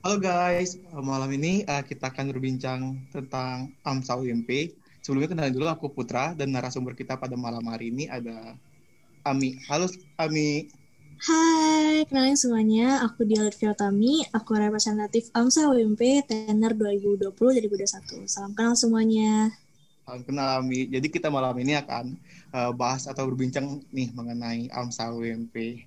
[0.00, 4.72] Halo guys, malam ini uh, kita akan berbincang tentang AMSA UMP.
[5.04, 8.56] Sebelumnya kenalin dulu aku Putra dan narasumber kita pada malam hari ini ada
[9.28, 9.60] Ami.
[9.68, 10.72] Halo Ami.
[11.20, 13.04] Hai, kenalin semuanya.
[13.04, 14.24] Aku Dialit Fiotami.
[14.32, 18.24] Aku representatif AMSA UMP tenor 2020-2021.
[18.24, 19.52] Salam kenal semuanya.
[20.08, 20.88] Salam kenal Ami.
[20.88, 22.16] Jadi kita malam ini akan
[22.56, 25.84] uh, bahas atau berbincang nih mengenai AMSA UMP.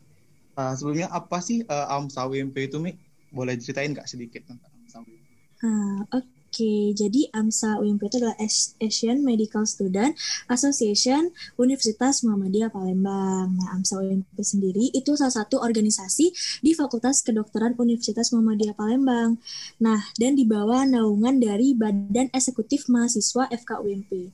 [0.53, 2.93] Uh, sebelumnya apa sih uh, AMSA UMP itu Mi?
[3.33, 5.25] Boleh ceritain nggak sedikit tentang AMSA UMP?
[5.63, 6.81] Uh, Oke, okay.
[6.93, 8.37] jadi AMSA UMP itu adalah
[8.77, 10.13] Asian Medical Student
[10.45, 13.57] Association Universitas Muhammadiyah Palembang.
[13.57, 16.29] Nah, AMSA UMP sendiri itu salah satu organisasi
[16.61, 19.41] di Fakultas Kedokteran Universitas Muhammadiyah Palembang.
[19.81, 24.29] Nah, dan di bawah naungan dari Badan Eksekutif Mahasiswa FK UMP.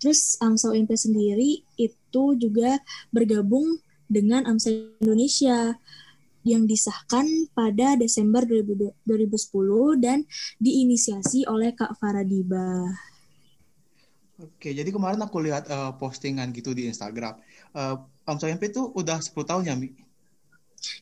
[0.00, 2.80] Terus AMSA UMP sendiri itu juga
[3.12, 5.76] bergabung dengan AMSA Indonesia
[6.44, 7.26] yang disahkan
[7.56, 8.94] pada Desember 2010
[9.98, 10.28] dan
[10.60, 12.92] diinisiasi oleh Kak Faradiba.
[14.34, 17.38] Oke, jadi kemarin aku lihat uh, postingan gitu di Instagram.
[17.72, 19.94] Uh, MP itu udah 10 tahun ya, Mi?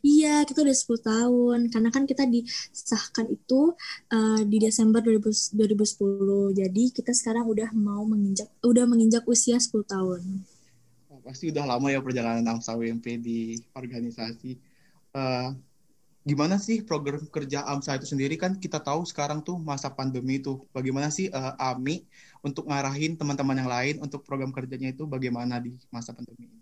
[0.04, 1.58] Iya, kita udah 10 tahun.
[1.72, 3.74] Karena kan kita disahkan itu
[4.12, 5.56] uh, di Desember 2010.
[6.54, 10.22] Jadi kita sekarang udah mau menginjak udah menginjak usia 10 tahun.
[11.10, 13.38] Oh, pasti udah lama ya perjalanan AMSA WMP di
[13.74, 14.71] organisasi
[15.16, 15.52] uh,
[16.22, 20.62] gimana sih program kerja AMSA itu sendiri kan kita tahu sekarang tuh masa pandemi itu
[20.70, 22.06] bagaimana sih uh, AMI
[22.46, 26.58] untuk ngarahin teman-teman yang lain untuk program kerjanya itu bagaimana di masa pandemi ini?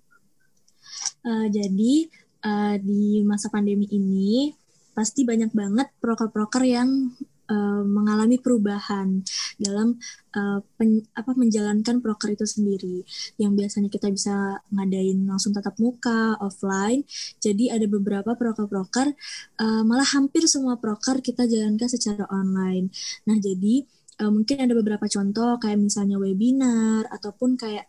[1.20, 1.92] Uh, jadi
[2.41, 4.57] uh, di masa pandemi ini
[4.97, 7.12] pasti banyak banget proker-proker yang
[7.51, 9.27] uh, mengalami perubahan
[9.59, 9.98] dalam
[10.39, 13.03] uh, pen, apa menjalankan proker itu sendiri.
[13.37, 17.03] Yang biasanya kita bisa ngadain langsung tatap muka, offline.
[17.42, 19.12] Jadi ada beberapa proker-proker
[19.59, 22.95] uh, malah hampir semua proker kita jalankan secara online.
[23.27, 23.85] Nah, jadi
[24.20, 27.89] uh, mungkin ada beberapa contoh kayak misalnya webinar ataupun kayak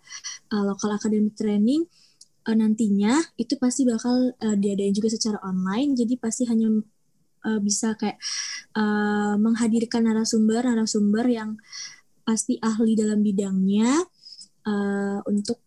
[0.56, 1.86] uh, local academic training
[2.48, 6.72] uh, nantinya itu pasti bakal uh, diadain juga secara online jadi pasti hanya
[7.46, 8.18] uh, bisa kayak
[8.78, 11.58] uh, menghadirkan narasumber-narasumber yang
[12.22, 13.92] pasti ahli dalam bidangnya
[14.66, 15.60] uh, untuk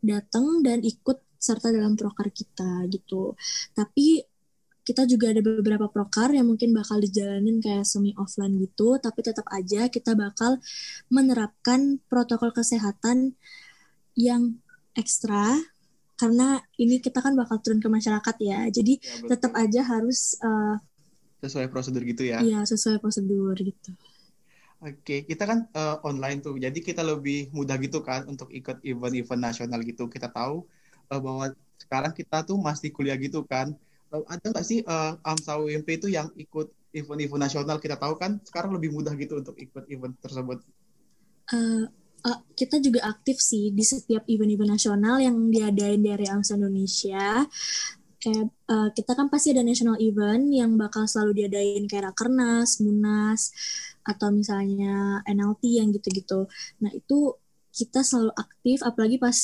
[0.00, 3.34] datang dan ikut serta dalam proker kita gitu.
[3.74, 4.22] Tapi
[4.86, 9.42] kita juga ada beberapa proker yang mungkin bakal dijalanin kayak semi offline gitu, tapi tetap
[9.50, 10.62] aja kita bakal
[11.10, 13.34] menerapkan protokol kesehatan
[14.14, 14.62] yang
[14.94, 15.58] ekstra
[16.16, 20.80] karena ini kita kan bakal turun ke masyarakat ya jadi ya, tetap aja harus uh,
[21.44, 23.92] sesuai prosedur gitu ya iya sesuai prosedur gitu
[24.76, 29.40] Oke, kita kan uh, online tuh, jadi kita lebih mudah gitu kan untuk ikut event-event
[29.40, 30.04] nasional gitu.
[30.04, 30.68] Kita tahu
[31.08, 31.48] uh, bahwa
[31.80, 33.72] sekarang kita tuh masih kuliah gitu kan.
[34.12, 37.80] Uh, ada nggak sih uh, AMSA UMP itu yang ikut event-event nasional?
[37.80, 40.60] Kita tahu kan sekarang lebih mudah gitu untuk ikut event tersebut.
[41.48, 41.88] Uh,
[42.26, 47.46] uh, kita juga aktif sih di setiap event-event nasional yang diadain dari AMSA Indonesia.
[48.18, 53.54] Kayak uh, kita kan pasti ada national event yang bakal selalu diadain kayak Rakernas, Munas,
[54.02, 56.50] atau misalnya NLT yang gitu-gitu.
[56.82, 57.38] Nah itu
[57.70, 59.36] kita selalu aktif, apalagi pas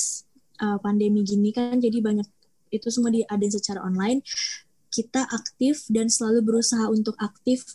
[0.59, 2.27] uh, pandemi gini kan jadi banyak
[2.73, 4.25] itu semua diadain secara online.
[4.93, 7.65] Kita aktif dan selalu berusaha untuk aktif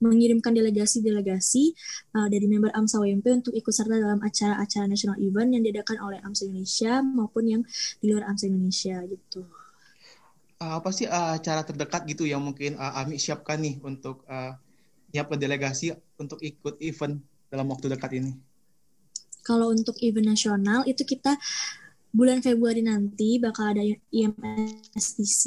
[0.00, 1.76] mengirimkan delegasi-delegasi
[2.16, 6.18] uh, dari member AMSA WMP untuk ikut serta dalam acara-acara national event yang diadakan oleh
[6.24, 7.62] AMSA Indonesia maupun yang
[8.00, 9.44] di luar AMSA Indonesia gitu.
[10.60, 14.56] Uh, apa sih uh, acara terdekat gitu yang mungkin uh, Ami siapkan nih untuk uh,
[15.12, 18.32] nyiapkan delegasi untuk ikut event dalam waktu dekat ini?
[19.40, 21.36] Kalau untuk event nasional itu kita
[22.10, 25.42] bulan Februari nanti bakal ada IMSTC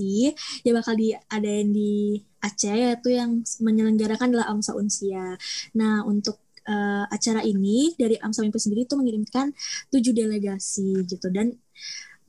[0.64, 5.40] ya bakal diadain di Aceh yaitu yang menyelenggarakan adalah AMSA Unsia.
[5.80, 9.56] Nah untuk uh, acara ini dari AMSA Unsia sendiri itu mengirimkan
[9.92, 11.56] tujuh delegasi gitu dan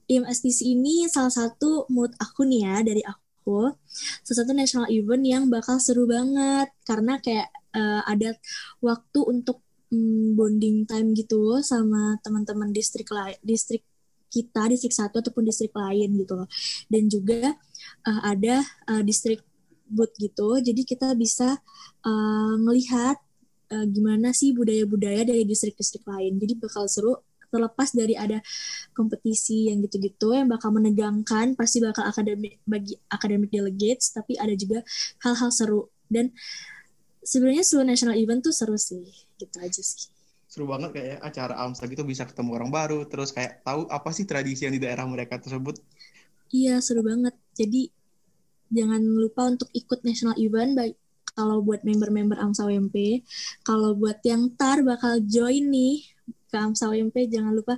[0.05, 3.73] IMSTC ini salah satu menurut aku nih ya dari aku
[4.21, 8.37] salah satu national event yang bakal seru banget karena kayak uh, ada
[8.85, 13.09] waktu untuk um, bonding time gitu sama teman-teman distrik
[13.41, 13.85] distrik
[14.35, 16.49] kita distrik satu ataupun distrik lain gitu loh.
[16.91, 17.55] Dan juga
[18.11, 19.39] uh, ada uh, distrik
[19.87, 20.59] boot gitu.
[20.59, 21.55] Jadi kita bisa
[22.03, 26.43] uh, uh, gimana sih budaya-budaya dari distrik-distrik lain.
[26.43, 27.15] Jadi bakal seru
[27.55, 28.43] terlepas dari ada
[28.99, 34.83] kompetisi yang gitu-gitu yang bakal menegangkan pasti bakal akademik bagi akademik delegates tapi ada juga
[35.23, 35.87] hal-hal seru.
[36.11, 36.35] Dan
[37.25, 39.07] sebenarnya seluruh national event tuh seru sih
[39.41, 40.14] gitu aja sih
[40.55, 44.23] seru banget kayak acara AMSA gitu bisa ketemu orang baru terus kayak tahu apa sih
[44.23, 45.83] tradisi yang di daerah mereka tersebut
[46.55, 47.91] iya seru banget jadi
[48.71, 50.95] jangan lupa untuk ikut national event baik
[51.35, 53.27] kalau buat member-member AMSA UMP.
[53.67, 56.07] Kalau buat yang tar bakal join nih
[56.49, 57.75] ke AMSA UMP, jangan lupa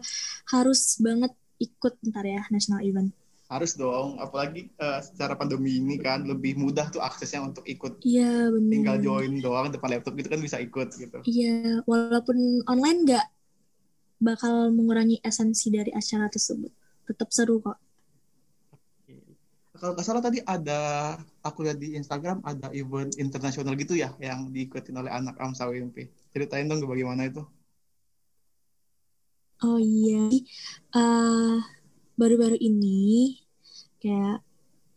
[0.52, 3.10] harus banget ikut ntar ya national event.
[3.46, 8.02] Harus dong, apalagi uh, secara pandemi ini kan lebih mudah tuh aksesnya untuk ikut.
[8.02, 8.72] Iya benar.
[8.74, 11.18] Tinggal join doang depan laptop gitu kan bisa ikut gitu.
[11.22, 13.26] Iya, walaupun online nggak
[14.18, 16.74] bakal mengurangi esensi dari acara tersebut.
[17.06, 17.78] Tetap seru kok
[19.76, 21.14] kalau nggak salah tadi ada
[21.44, 26.08] aku lihat di Instagram ada event internasional gitu ya yang diikutin oleh anak AMSA WMP.
[26.32, 27.44] Ceritain dong bagaimana itu.
[29.64, 30.28] Oh iya,
[30.92, 31.56] uh,
[32.16, 33.36] baru-baru ini
[34.00, 34.42] kayak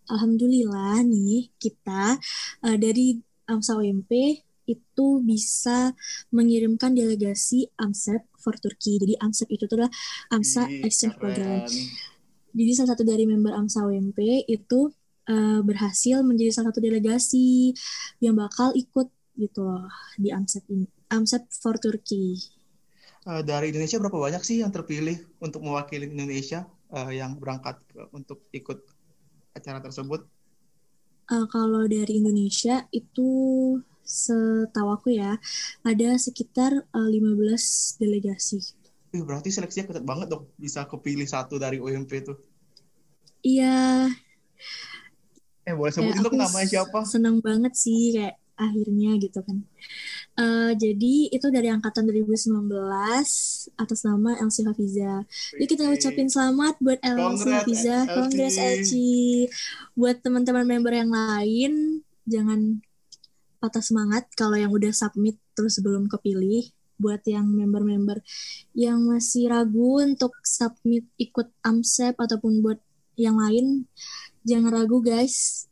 [0.09, 2.17] alhamdulillah nih kita
[2.65, 5.97] uh, dari AMSA WMP itu bisa
[6.29, 9.01] mengirimkan delegasi AMSEP for Turki.
[9.01, 9.89] Jadi AMSEP itu adalah
[10.29, 11.65] AMSA Exchange Program.
[12.53, 14.93] Jadi salah satu dari member AMSA WMP itu
[15.29, 17.73] uh, berhasil menjadi salah satu delegasi
[18.21, 19.09] yang bakal ikut
[19.41, 19.89] gitu loh
[20.21, 20.85] di AMSEP ini.
[21.09, 22.37] AMSEP for Turkey.
[23.25, 27.79] Uh, dari Indonesia berapa banyak sih yang terpilih untuk mewakili Indonesia uh, yang berangkat
[28.13, 28.81] untuk ikut
[29.53, 30.25] acara tersebut?
[31.29, 33.29] Uh, kalau dari Indonesia itu
[34.01, 35.37] setahu aku ya
[35.85, 41.81] ada sekitar uh, 15 delegasi Ih, berarti seleksinya ketat banget dong bisa kepilih satu dari
[41.81, 42.33] UMP itu.
[43.41, 44.05] Iya.
[45.65, 47.01] Eh boleh sebutin dong namanya siapa?
[47.09, 49.63] Seneng banget sih kayak akhirnya gitu kan.
[50.35, 52.59] Uh, jadi itu dari angkatan 2019
[53.79, 55.23] atas nama Elsie Hafiza.
[55.55, 58.05] Yuk kita ucapin selamat buat Elsie Hafiza.
[58.11, 59.47] Congrats Elsie.
[59.95, 62.83] Buat teman-teman member yang lain jangan
[63.59, 68.19] patah semangat kalau yang udah submit terus belum kepilih buat yang member-member
[68.75, 72.79] yang masih ragu untuk submit ikut AMSEP ataupun buat
[73.15, 73.87] yang lain
[74.43, 75.67] jangan ragu guys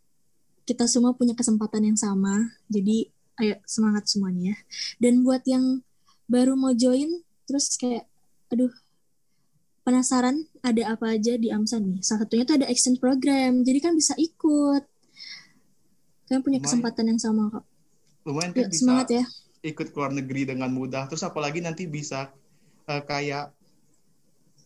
[0.67, 2.51] kita semua punya kesempatan yang sama.
[2.67, 3.07] Jadi
[3.39, 4.57] ayo semangat semuanya
[4.99, 5.79] dan buat yang
[6.27, 8.09] baru mau join terus kayak
[8.49, 8.73] aduh
[9.87, 12.03] penasaran ada apa aja di AMSA nih?
[12.03, 13.63] Salah satunya tuh ada exchange program.
[13.63, 14.83] Jadi kan bisa ikut.
[16.27, 17.63] Kan punya kesempatan yang sama kok.
[18.27, 19.25] Lumayan kan bisa semangat ya.
[19.63, 21.07] ikut ke luar negeri dengan mudah.
[21.07, 22.35] Terus apalagi nanti bisa
[22.91, 23.55] uh, kayak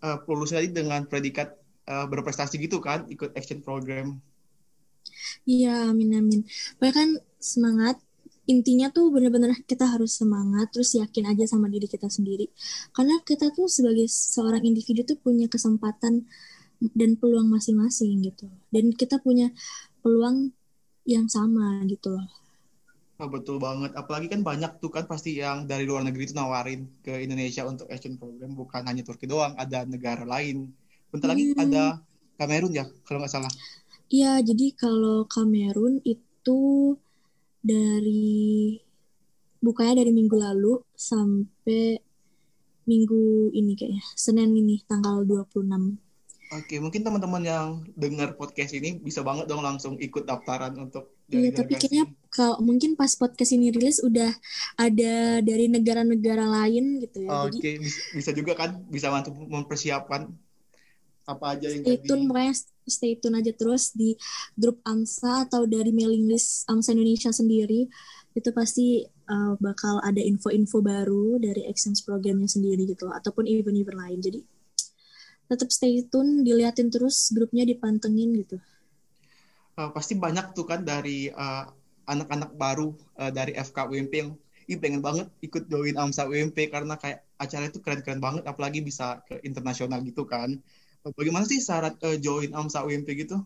[0.02, 1.54] uh, lulus tadi dengan predikat
[1.86, 4.18] uh, berprestasi gitu kan, ikut action program.
[5.46, 6.42] Iya, amin amin.
[6.78, 7.98] Bahkan semangat
[8.50, 12.50] intinya tuh bener-bener kita harus semangat terus yakin aja sama diri kita sendiri
[12.92, 16.26] karena kita tuh sebagai seorang individu tuh punya kesempatan
[16.82, 19.54] dan peluang masing-masing gitu dan kita punya
[20.02, 20.50] peluang
[21.06, 22.28] yang sama gitu loh
[23.22, 23.94] Oh, betul banget.
[23.94, 27.86] Apalagi kan banyak tuh kan pasti yang dari luar negeri itu nawarin ke Indonesia untuk
[27.94, 28.58] action program.
[28.58, 30.74] Bukan hanya Turki doang, ada negara lain.
[31.14, 31.34] Bentar hmm.
[31.38, 32.02] lagi ada
[32.42, 33.54] Kamerun ya, kalau nggak salah.
[34.12, 36.60] Iya, jadi kalau Kamerun itu
[37.64, 38.76] dari
[39.64, 41.96] bukanya dari minggu lalu sampai
[42.84, 44.04] minggu ini kayaknya.
[44.20, 45.96] Senin ini tanggal 26.
[46.52, 51.56] Oke, mungkin teman-teman yang dengar podcast ini bisa banget dong langsung ikut daftaran untuk Iya,
[51.56, 54.36] tapi kayaknya kalau mungkin pas podcast ini rilis udah
[54.76, 57.48] ada dari negara-negara lain gitu ya.
[57.48, 57.74] Oke, okay.
[58.12, 60.28] bisa juga kan bisa bantu mempersiapkan
[61.32, 62.54] apa aja yang stay tune pokoknya
[62.88, 64.20] stay tune aja terus di
[64.58, 67.88] grup AMSA atau dari mailing list AMSA Indonesia sendiri
[68.32, 74.00] itu pasti uh, bakal ada info-info baru dari exchange programnya sendiri gitu loh, ataupun event-event
[74.00, 74.20] lain.
[74.24, 74.40] Jadi
[75.52, 78.56] tetap stay tune, diliatin terus grupnya dipantengin gitu.
[79.76, 81.68] Uh, pasti banyak tuh kan dari uh,
[82.08, 84.32] anak-anak baru uh, dari FK UMP yang
[84.70, 89.20] Ih, pengen banget ikut join AMSA UMP karena kayak acara itu keren-keren banget apalagi bisa
[89.28, 90.56] ke internasional gitu kan.
[91.02, 93.42] Bagaimana sih syarat uh, join AMSA UMP gitu?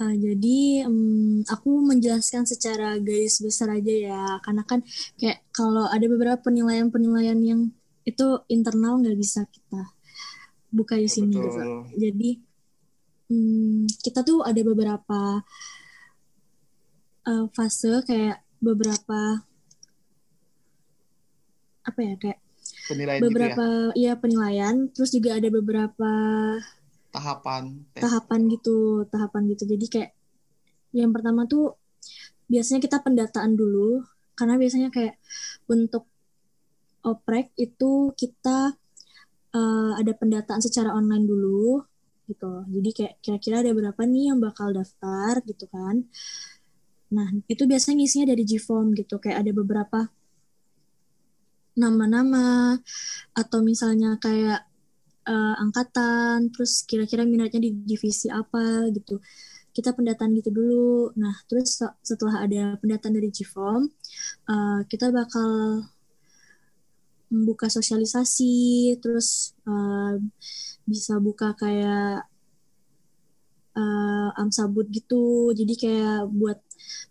[0.00, 4.80] Uh, jadi um, aku menjelaskan secara garis besar aja ya, karena kan
[5.20, 7.60] kayak kalau ada beberapa penilaian-penilaian yang
[8.02, 9.92] itu internal nggak bisa kita
[10.72, 11.60] buka di sini gitu.
[11.92, 12.30] Jadi
[13.28, 15.44] hmm, kita tuh ada beberapa
[17.28, 19.44] uh, fase kayak beberapa
[21.82, 22.41] apa ya kayak
[22.92, 24.12] penilaian beberapa gitu ya?
[24.14, 26.12] ya penilaian terus juga ada beberapa
[27.12, 28.02] tahapan tes.
[28.04, 30.10] tahapan gitu tahapan gitu jadi kayak
[30.92, 31.76] yang pertama tuh
[32.48, 34.04] biasanya kita pendataan dulu
[34.36, 35.16] karena biasanya kayak
[35.68, 36.08] untuk
[37.02, 38.76] oprek itu kita
[39.52, 41.82] uh, ada pendataan secara online dulu
[42.30, 42.64] gitu.
[42.70, 46.06] Jadi kayak kira-kira ada berapa nih yang bakal daftar gitu kan.
[47.12, 49.20] Nah, itu biasanya ngisinya dari Gform gitu.
[49.20, 49.98] Kayak ada beberapa
[51.72, 52.76] nama-nama
[53.32, 54.68] atau misalnya kayak
[55.28, 59.20] uh, angkatan, terus kira-kira minatnya di divisi apa gitu.
[59.72, 61.16] kita pendataan gitu dulu.
[61.16, 63.88] Nah, terus setelah ada pendataan dari GFOM,
[64.52, 65.80] uh, kita bakal
[67.32, 70.20] membuka sosialisasi, terus uh,
[70.84, 72.28] bisa buka kayak
[73.72, 75.56] uh, amsabut gitu.
[75.56, 76.60] Jadi kayak buat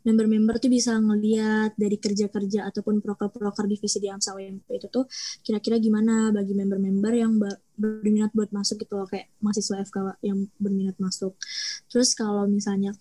[0.01, 5.05] member-member tuh bisa ngeliat dari kerja-kerja ataupun proker-proker divisi di AMSA UMP itu tuh
[5.45, 7.37] kira-kira gimana bagi member-member yang
[7.77, 11.37] berminat buat masuk gitu loh kayak mahasiswa FK yang berminat masuk.
[11.85, 12.97] Terus kalau misalnya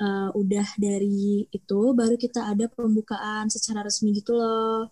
[0.00, 4.88] uh, udah dari itu baru kita ada pembukaan secara resmi gitu loh.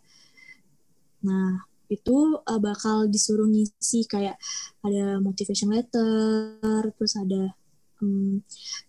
[1.25, 4.37] Nah, itu uh, bakal disuruh ngisi kayak
[4.83, 7.54] ada motivation letter, terus ada
[8.02, 8.42] um,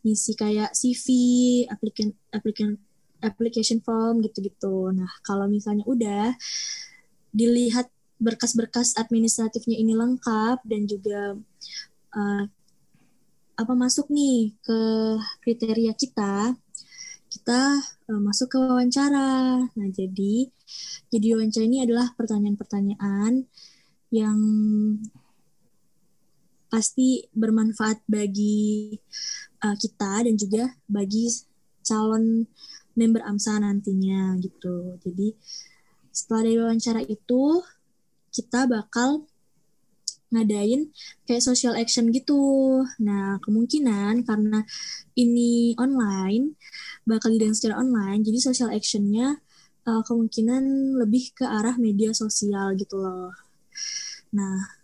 [0.04, 1.06] ngisi kayak CV,
[1.72, 2.78] application application
[3.22, 4.94] application form gitu-gitu.
[4.94, 6.38] Nah, kalau misalnya udah
[7.34, 11.38] dilihat berkas-berkas administratifnya ini lengkap dan juga
[12.18, 12.44] uh,
[13.58, 14.80] apa masuk nih ke
[15.42, 16.54] kriteria kita,
[17.30, 17.62] kita
[18.10, 19.66] uh, masuk ke wawancara.
[19.66, 20.50] Nah, jadi
[21.10, 23.50] jadi wawancara ini adalah pertanyaan-pertanyaan
[24.14, 24.40] yang
[26.68, 28.96] pasti bermanfaat bagi
[29.64, 31.32] uh, kita dan juga bagi
[31.84, 32.44] calon
[32.98, 35.00] member AMSA nantinya gitu.
[35.06, 35.38] Jadi
[36.12, 37.62] setelah dari wawancara itu
[38.34, 39.30] kita bakal
[40.28, 40.92] ngadain
[41.24, 42.84] kayak social action gitu.
[43.00, 44.60] Nah, kemungkinan karena
[45.16, 46.60] ini online,
[47.08, 49.40] bakal didain secara online, jadi social actionnya
[49.88, 53.32] uh, kemungkinan lebih ke arah media sosial gitu loh.
[54.36, 54.77] Nah,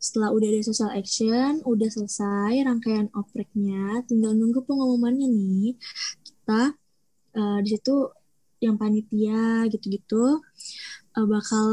[0.00, 5.76] setelah udah ada social action, udah selesai rangkaian opreknya, tinggal nunggu pengumumannya nih.
[6.24, 6.72] Kita
[7.36, 8.08] uh, di situ
[8.64, 10.40] yang panitia gitu-gitu
[11.16, 11.68] uh, bakal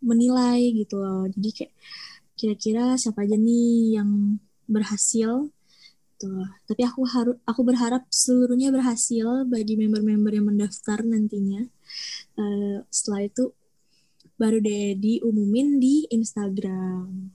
[0.00, 1.28] menilai gitu loh.
[1.28, 1.72] Jadi kayak
[2.40, 5.52] kira-kira siapa aja nih yang berhasil
[6.16, 6.44] tuh.
[6.64, 11.68] Tapi aku harus aku berharap seluruhnya berhasil bagi member-member yang mendaftar nantinya.
[12.40, 13.52] Uh, setelah itu
[14.40, 17.28] baru deh diumumin di Instagram.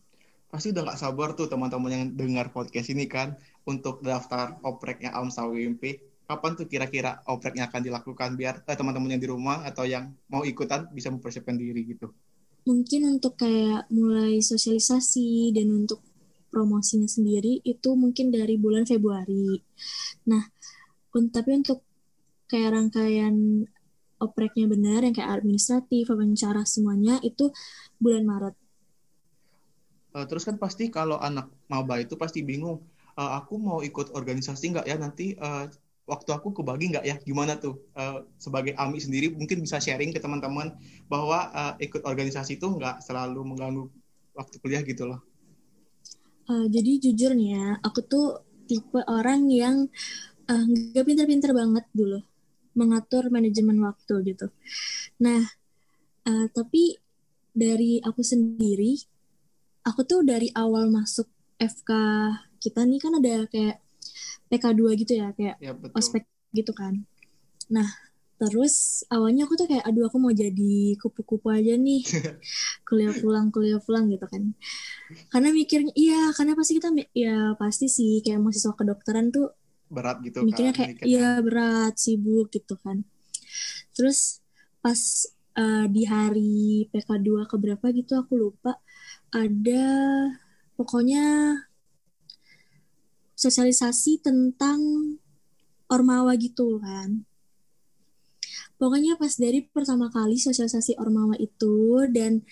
[0.49, 3.37] Pasti udah gak sabar tuh teman-teman yang dengar podcast ini kan
[3.69, 6.01] untuk daftar opreknya Amsa WMP.
[6.25, 10.41] Kapan tuh kira-kira opreknya akan dilakukan biar eh, teman-teman yang di rumah atau yang mau
[10.41, 12.09] ikutan bisa mempersiapkan diri gitu?
[12.65, 16.01] Mungkin untuk kayak mulai sosialisasi dan untuk
[16.49, 19.61] promosinya sendiri itu mungkin dari bulan Februari.
[20.25, 20.41] Nah,
[21.13, 21.85] tapi untuk
[22.49, 23.67] kayak rangkaian
[24.25, 27.53] opreknya benar yang kayak administratif, wawancara semuanya itu
[28.01, 28.55] bulan Maret.
[30.15, 32.81] Uh, terus kan pasti kalau anak maba itu pasti bingung,
[33.19, 35.67] uh, aku mau ikut organisasi nggak ya nanti uh,
[36.05, 40.21] waktu aku kebagi nggak ya gimana tuh uh, sebagai Ami sendiri mungkin bisa sharing ke
[40.21, 40.77] teman-teman
[41.09, 43.85] bahwa uh, ikut organisasi itu nggak selalu mengganggu
[44.37, 45.19] waktu kuliah gitu loh.
[46.45, 49.89] Uh, jadi jujur nih ya, aku tuh tipe orang yang
[50.45, 52.21] nggak uh, pinter-pinter banget dulu
[52.75, 54.51] mengatur manajemen waktu gitu.
[55.23, 55.41] Nah,
[56.27, 56.99] uh, tapi
[57.55, 58.99] dari aku sendiri,
[59.87, 61.91] aku tuh dari awal masuk FK
[62.59, 63.79] kita nih kan ada kayak
[64.51, 67.07] PK2 gitu ya, kayak ya, ospek gitu kan.
[67.71, 67.87] Nah,
[68.35, 72.03] terus awalnya aku tuh kayak aduh aku mau jadi kupu-kupu aja nih
[72.87, 74.51] kuliah pulang kuliah pulang gitu kan
[75.31, 79.55] karena mikirnya iya karena pasti kita ya pasti sih kayak mahasiswa kedokteran tuh
[79.85, 83.05] berat gitu mikirnya kan, kayak iya berat sibuk gitu kan.
[83.93, 84.41] Terus
[84.81, 84.99] pas
[85.57, 88.77] uh, di hari PK2 keberapa gitu aku lupa
[89.33, 89.85] ada
[90.75, 91.57] pokoknya
[93.35, 94.79] sosialisasi tentang
[95.91, 97.23] ormawa gitu kan.
[98.75, 102.43] Pokoknya pas dari pertama kali sosialisasi ormawa itu dan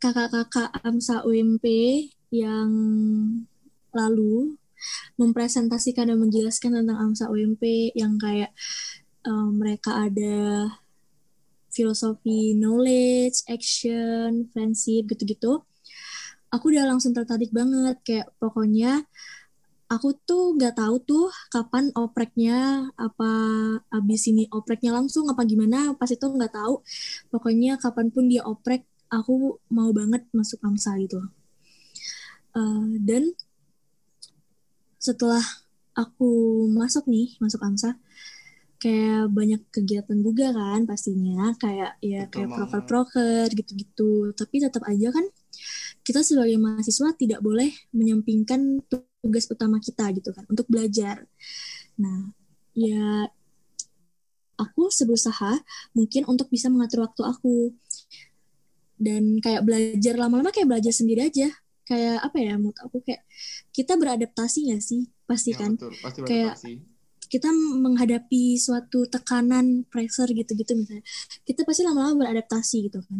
[0.00, 1.64] kakak-kakak AMSA UMP
[2.32, 2.70] yang
[3.92, 4.59] lalu
[5.16, 8.50] mempresentasikan dan menjelaskan tentang AMSA UMP yang kayak
[9.26, 10.68] um, mereka ada
[11.70, 15.62] filosofi knowledge, action, friendship gitu-gitu.
[16.50, 19.06] Aku udah langsung tertarik banget kayak pokoknya
[19.90, 23.30] aku tuh nggak tahu tuh kapan opreknya apa
[23.90, 26.78] abis ini opreknya langsung apa gimana pas itu nggak tahu
[27.34, 31.18] pokoknya kapan pun dia oprek aku mau banget masuk AMSA gitu
[32.54, 33.34] uh, dan
[35.00, 35.40] setelah
[35.96, 36.30] aku
[36.70, 37.96] masuk nih masuk AMSA
[38.80, 41.52] kayak banyak kegiatan juga kan pastinya.
[41.60, 44.32] Kayak ya Betul, kayak proker-proker gitu-gitu.
[44.32, 45.28] Tapi tetap aja kan
[46.00, 48.80] kita sebagai mahasiswa tidak boleh menyampingkan
[49.20, 51.28] tugas utama kita gitu kan untuk belajar.
[52.00, 52.32] Nah
[52.72, 53.28] ya
[54.56, 55.60] aku berusaha
[55.92, 57.76] mungkin untuk bisa mengatur waktu aku.
[59.00, 61.48] Dan kayak belajar lama-lama kayak belajar sendiri aja
[61.90, 63.26] kayak apa ya menurut aku kayak
[63.74, 65.10] kita beradaptasi ya sih?
[65.26, 65.74] Pasti Ya, kan?
[65.74, 65.92] betul.
[65.98, 66.56] Pasti Kayak-
[67.30, 71.06] kita menghadapi suatu tekanan pressure gitu-gitu misalnya.
[71.46, 73.18] Kita pasti lama-lama beradaptasi gitu kan.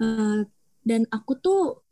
[0.00, 0.40] Eh,
[0.84, 1.84] dan aku tuh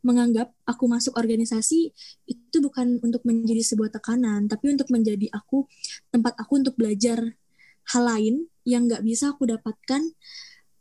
[0.00, 1.92] menganggap aku masuk organisasi
[2.24, 5.68] itu bukan untuk menjadi sebuah tekanan tapi untuk menjadi aku
[6.08, 7.20] tempat aku untuk belajar
[7.92, 10.00] hal lain yang nggak bisa aku dapatkan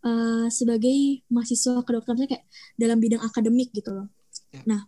[0.08, 2.32] eh, sebagai mahasiswa kedokteran.
[2.32, 2.48] Kayak
[2.80, 4.08] dalam bidang akademik gitu loh
[4.50, 4.62] Ya.
[4.66, 4.82] nah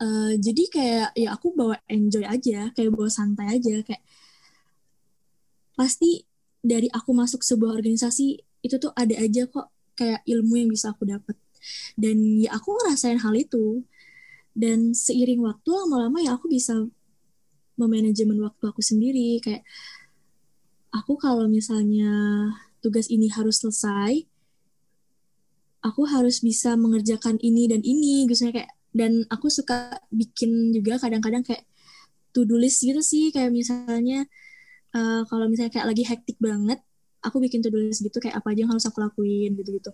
[0.00, 4.04] eh, jadi kayak ya aku bawa enjoy aja kayak bawa santai aja kayak
[5.76, 6.28] pasti
[6.60, 11.08] dari aku masuk sebuah organisasi itu tuh ada aja kok kayak ilmu yang bisa aku
[11.08, 11.36] dapat
[11.96, 13.84] dan ya aku ngerasain hal itu
[14.52, 16.84] dan seiring waktu lama-lama ya aku bisa
[17.80, 19.64] memanajemen waktu aku sendiri kayak
[20.92, 22.12] aku kalau misalnya
[22.84, 24.24] tugas ini harus selesai
[25.80, 31.46] aku harus bisa mengerjakan ini dan ini gitu kayak dan aku suka bikin juga kadang-kadang
[31.46, 31.64] kayak
[32.34, 34.26] to do list gitu sih kayak misalnya
[34.94, 36.82] eh, kalau misalnya kayak lagi hektik banget
[37.24, 39.92] aku bikin to do list gitu kayak apa aja yang harus aku lakuin gitu-gitu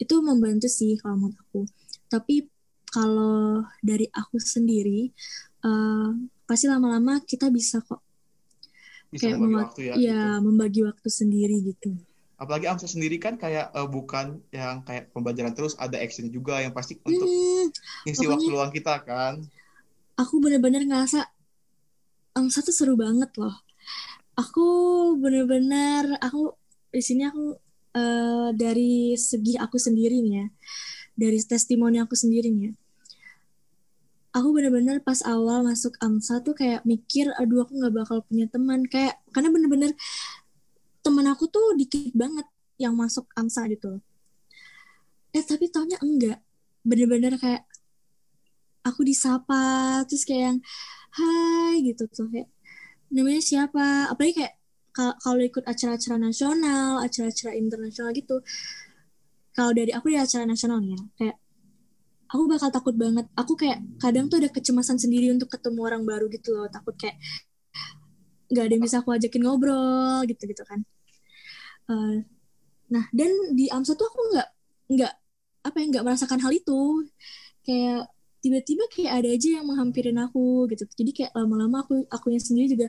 [0.00, 1.60] itu membantu sih kalau menurut aku
[2.10, 2.46] tapi
[2.90, 5.10] kalau dari aku sendiri
[5.64, 6.10] eh,
[6.44, 8.02] pasti lama-lama kita bisa kok
[9.08, 9.94] Bisa kayak membagi waktu ya.
[9.94, 10.42] ya gitu.
[10.42, 11.90] membagi waktu sendiri gitu
[12.44, 14.26] Apalagi AMSA sendiri kan kayak eh, bukan
[14.58, 17.70] yang kayak pembelajaran terus, ada action juga yang pasti untuk Hmm,
[18.04, 19.34] ngisi waktu luang kita kan.
[20.20, 21.18] aku bener-bener ngerasa
[22.38, 23.54] AMSA tuh seru banget loh.
[24.42, 24.66] Aku
[25.22, 26.40] bener-bener aku
[26.94, 27.44] di sini aku
[28.00, 28.92] eh, dari
[29.30, 30.46] segi aku sendiri nih ya,
[31.22, 32.72] dari testimoni aku sendiri nih ya.
[34.34, 38.82] Aku bener-bener pas awal masuk AMSA tuh kayak mikir, aduh aku nggak bakal punya teman
[38.82, 39.90] kayak karena bener-bener
[41.04, 42.46] teman aku tuh dikit banget
[42.80, 44.00] yang masuk AMSA gitu.
[45.36, 46.38] Eh tapi taunya enggak,
[46.88, 47.62] bener-bener kayak
[48.88, 50.58] aku disapa terus kayak yang
[51.18, 52.48] hai gitu tuh kayak
[53.12, 54.10] namanya siapa?
[54.12, 54.54] Apalagi kayak
[54.96, 58.36] ka- kalau ikut acara-acara nasional acara-acara internasional gitu.
[59.54, 61.36] Kalau dari aku di acara nasional ya kayak
[62.32, 63.26] aku bakal takut banget.
[63.38, 66.66] Aku kayak kadang tuh ada kecemasan sendiri untuk ketemu orang baru gitu loh.
[66.70, 67.16] Takut kayak
[68.50, 70.84] nggak ada yang bisa aku ajakin ngobrol gitu gitu kan
[71.90, 72.16] Eh,
[72.92, 74.48] nah dan di AMSA tuh aku nggak
[74.94, 75.12] nggak
[75.64, 77.08] apa ya nggak merasakan hal itu.
[77.64, 78.12] Kayak
[78.44, 80.84] tiba-tiba kayak ada aja yang menghampirin aku gitu.
[80.84, 82.86] Jadi kayak lama-lama aku akunya sendiri juga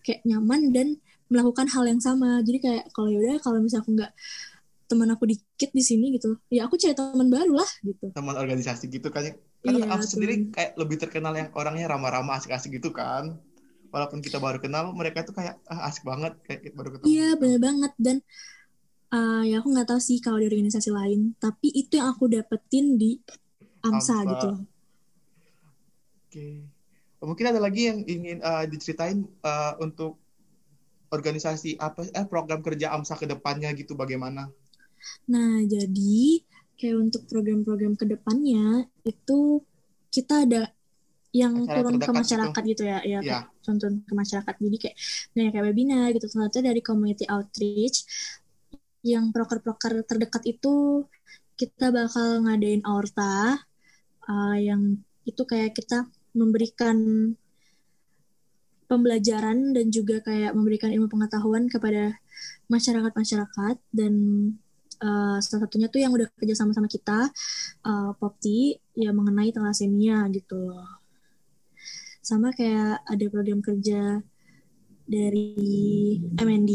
[0.00, 0.96] kayak nyaman dan
[1.28, 2.40] melakukan hal yang sama.
[2.40, 4.12] Jadi kayak kalau yaudah kalau misalnya aku nggak
[4.84, 8.12] teman aku dikit di sini gitu ya aku cari teman baru lah gitu.
[8.12, 9.32] Teman organisasi gitu kan.
[9.64, 13.40] Karena Iya, AMSA sendiri kayak lebih terkenal yang orangnya ramah-ramah, asik-asik gitu kan.
[13.94, 17.06] Walaupun kita baru kenal, mereka tuh kayak ah, asik banget kayak kita baru ketemu.
[17.06, 17.40] iya gitu.
[17.46, 18.16] bener banget dan
[19.14, 22.98] uh, ya aku nggak tahu sih kalau di organisasi lain tapi itu yang aku dapetin
[22.98, 23.22] di
[23.86, 24.30] AMSA, AMSA.
[24.34, 24.48] gitu
[26.34, 26.66] Oke.
[27.22, 30.18] Mungkin ada lagi yang ingin eh, diceritain eh, untuk
[31.14, 34.50] organisasi apa eh program kerja AMSA ke depannya gitu bagaimana?
[35.30, 36.42] Nah, jadi
[36.74, 39.62] kayak untuk program-program ke depannya itu
[40.10, 40.74] kita ada
[41.30, 43.40] yang Acara turun ke terdekat masyarakat gitu, ya, ya, Ya.
[43.64, 44.54] Turun ke masyarakat.
[44.60, 44.96] Jadi kayak
[45.34, 46.26] nah, kayak webinar gitu.
[46.28, 48.04] Satu dari community outreach
[49.04, 51.04] yang proker-proker terdekat itu
[51.54, 53.60] kita bakal ngadain aorta
[54.26, 56.96] uh, yang itu kayak kita memberikan
[58.88, 62.16] pembelajaran dan juga kayak memberikan ilmu pengetahuan kepada
[62.68, 64.14] masyarakat-masyarakat dan
[65.00, 67.32] uh, salah satunya tuh yang udah kerja sama sama kita
[67.84, 71.03] uh, Popti ya mengenai thalassemia gitu loh
[72.24, 74.24] sama kayak ada program kerja
[75.04, 76.72] dari MND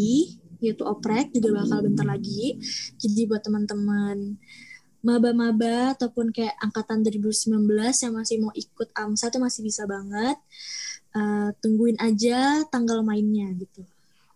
[0.62, 2.62] yaitu oprek juga bakal bentar lagi.
[3.00, 4.38] Jadi buat teman-teman
[5.00, 7.56] maba-maba ataupun kayak angkatan 2019
[8.04, 10.38] yang masih mau ikut AMSA tuh masih bisa banget
[11.10, 13.82] Uh, tungguin aja tanggal mainnya gitu.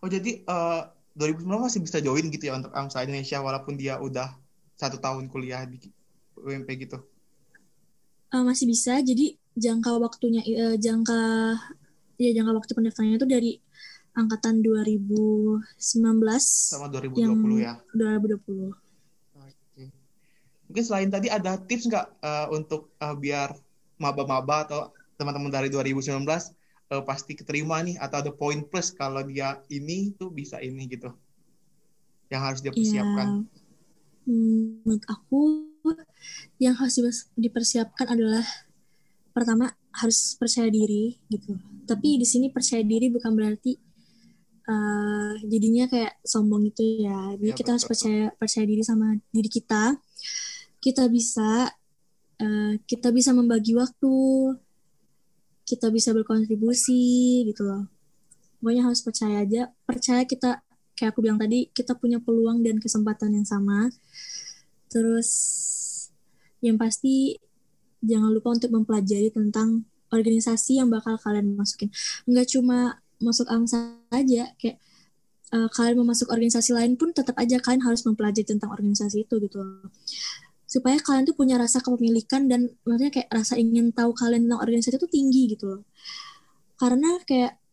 [0.02, 0.82] Oh jadi eh
[1.14, 4.34] 2019 masih bisa join gitu ya untuk AMSA Indonesia walaupun dia udah
[4.74, 5.78] satu tahun kuliah di
[6.34, 6.98] UMP gitu.
[8.34, 8.98] Uh, masih bisa.
[8.98, 11.20] Jadi jangka waktunya uh, jangka
[12.18, 13.52] ya jangka waktu pendaftarannya itu dari
[14.14, 15.82] angkatan 2019
[16.38, 17.74] Sama 2020 yang ya.
[17.90, 18.70] 2020
[19.34, 19.84] Oke.
[20.70, 23.58] Mungkin selain tadi ada tips nggak eh, untuk eh, biar
[23.98, 24.80] maba-maba atau
[25.18, 30.30] teman-teman dari 2019 eh, pasti keterima nih atau ada poin plus kalau dia ini tuh
[30.30, 31.10] bisa ini gitu
[32.30, 33.44] yang harus dia persiapkan.
[33.44, 34.32] Ya,
[34.82, 35.68] menurut aku
[36.56, 38.42] yang harus dipers- dipersiapkan adalah
[39.34, 41.58] pertama harus percaya diri gitu.
[41.84, 43.74] Tapi di sini percaya diri bukan berarti
[44.64, 47.34] eh, jadinya kayak sombong itu ya.
[47.34, 49.98] Jadi Ya, kita harus percaya percaya diri sama diri kita.
[50.78, 51.68] Kita bisa
[52.38, 54.14] eh, kita bisa membagi waktu
[55.64, 57.88] kita bisa berkontribusi gitu loh
[58.64, 60.64] pokoknya harus percaya aja percaya kita
[60.96, 63.92] kayak aku bilang tadi kita punya peluang dan kesempatan yang sama
[64.88, 65.28] terus
[66.64, 67.36] yang pasti
[68.04, 71.90] jangan lupa untuk mempelajari tentang organisasi yang bakal kalian masukin.
[72.28, 74.76] Nggak cuma masuk AMSA aja kayak
[75.50, 79.34] uh, kalian mau masuk organisasi lain pun tetap aja kalian harus mempelajari tentang organisasi itu
[79.42, 79.90] gitu loh.
[80.68, 84.96] Supaya kalian tuh punya rasa kepemilikan dan maksudnya kayak rasa ingin tahu kalian tentang organisasi
[85.00, 85.82] itu tinggi gitu loh.
[86.78, 87.63] Karena kayak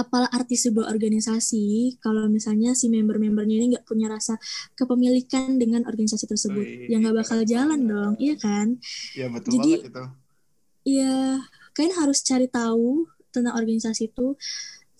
[0.00, 4.40] apalah arti sebuah organisasi kalau misalnya si member-membernya ini nggak punya rasa
[4.74, 8.80] kepemilikan dengan organisasi tersebut Ui, ya nggak bakal jalan dong iya kan?
[9.12, 10.04] Ya betul jadi banget itu.
[10.98, 11.14] ya
[11.76, 14.34] kalian harus cari tahu tentang organisasi itu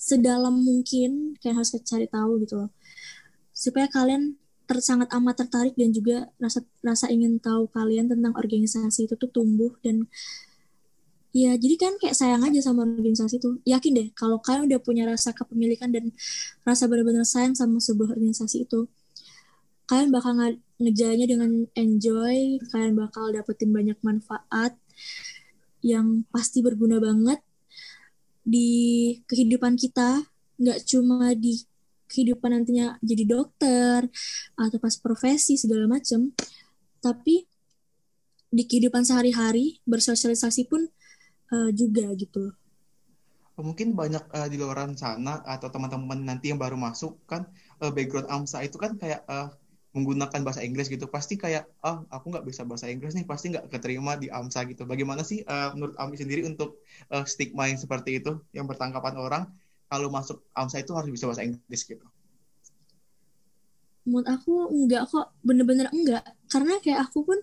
[0.00, 2.70] sedalam mungkin kalian harus cari tahu gitu loh.
[3.52, 9.10] Supaya kalian ter, sangat amat tertarik dan juga rasa rasa ingin tahu kalian tentang organisasi
[9.10, 10.06] itu tuh tumbuh dan
[11.30, 15.06] ya jadi kan kayak sayang aja sama organisasi itu yakin deh kalau kalian udah punya
[15.06, 16.10] rasa kepemilikan dan
[16.66, 18.90] rasa benar-benar sayang sama sebuah organisasi itu
[19.86, 24.74] kalian bakal nge ngejalannya dengan enjoy kalian bakal dapetin banyak manfaat
[25.80, 27.40] yang pasti berguna banget
[28.44, 28.70] di
[29.28, 30.24] kehidupan kita.
[30.60, 31.56] Nggak cuma di
[32.10, 34.04] kehidupan nantinya jadi dokter
[34.58, 36.34] atau pas profesi segala macam
[36.98, 37.46] tapi
[38.50, 40.90] di kehidupan sehari-hari bersosialisasi pun
[41.52, 42.54] uh, juga gitu
[43.60, 47.44] mungkin banyak uh, di luar sana atau teman-teman nanti yang baru masuk kan
[47.84, 49.52] uh, background AMSA itu kan kayak uh,
[49.90, 53.68] menggunakan bahasa Inggris gitu pasti kayak oh aku nggak bisa bahasa Inggris nih pasti nggak
[53.68, 56.80] keterima di AMSA gitu bagaimana sih uh, menurut Ami sendiri untuk
[57.12, 59.44] uh, stigma yang seperti itu yang bertanggapan orang
[59.90, 62.06] kalau masuk AMSA itu harus bisa bahasa Inggris gitu?
[64.06, 66.22] Menurut aku enggak kok, bener-bener enggak.
[66.46, 67.38] Karena kayak aku pun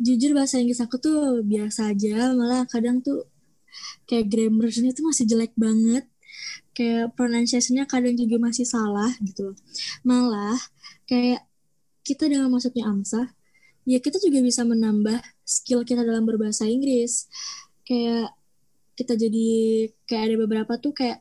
[0.00, 3.28] jujur bahasa Inggris aku tuh biasa aja, malah kadang tuh
[4.08, 6.04] kayak grammarnya tuh masih jelek banget.
[6.72, 9.52] Kayak pronunciation-nya kadang juga masih salah gitu.
[10.04, 10.56] Malah
[11.04, 11.44] kayak
[12.02, 13.30] kita dengan masuknya AMSA,
[13.86, 17.28] ya kita juga bisa menambah skill kita dalam berbahasa Inggris.
[17.84, 18.34] Kayak
[18.96, 19.48] kita jadi
[20.08, 21.20] kayak ada beberapa tuh kayak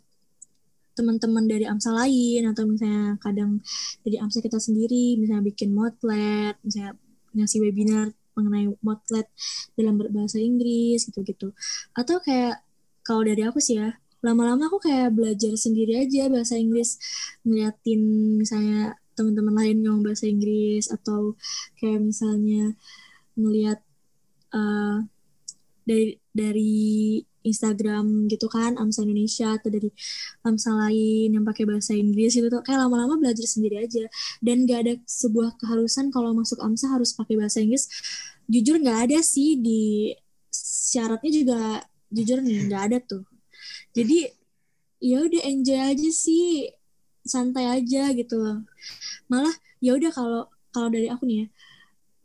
[0.91, 3.63] teman-teman dari AMSA lain atau misalnya kadang
[4.03, 6.99] dari AMSA kita sendiri misalnya bikin motlet misalnya
[7.31, 9.27] ngasih webinar mengenai motlet
[9.75, 11.53] dalam berbahasa Inggris gitu-gitu.
[11.95, 12.63] Atau kayak
[13.01, 17.01] kalau dari aku sih ya lama-lama aku kayak belajar sendiri aja bahasa Inggris.
[17.45, 18.01] Ngeliatin
[18.37, 21.35] misalnya teman-teman lain ngomong bahasa Inggris atau
[21.81, 22.73] kayak misalnya
[23.35, 23.79] ngeliat
[24.55, 25.03] uh,
[25.83, 29.89] dari dari Instagram gitu kan Amsa Indonesia atau dari
[30.45, 34.05] Amsa lain yang pakai bahasa Inggris gitu tuh kayak lama-lama belajar sendiri aja.
[34.41, 37.89] Dan gak ada sebuah keharusan kalau masuk Amsa harus pakai bahasa Inggris.
[38.51, 40.11] Jujur nggak ada sih di
[40.91, 41.59] syaratnya juga
[42.11, 43.23] jujur nih nggak ada tuh.
[43.95, 44.27] Jadi
[45.01, 46.67] ya udah enjoy aja sih
[47.23, 48.59] santai aja gitu loh.
[49.31, 50.41] Malah ya udah kalau
[50.75, 51.47] kalau dari aku nih ya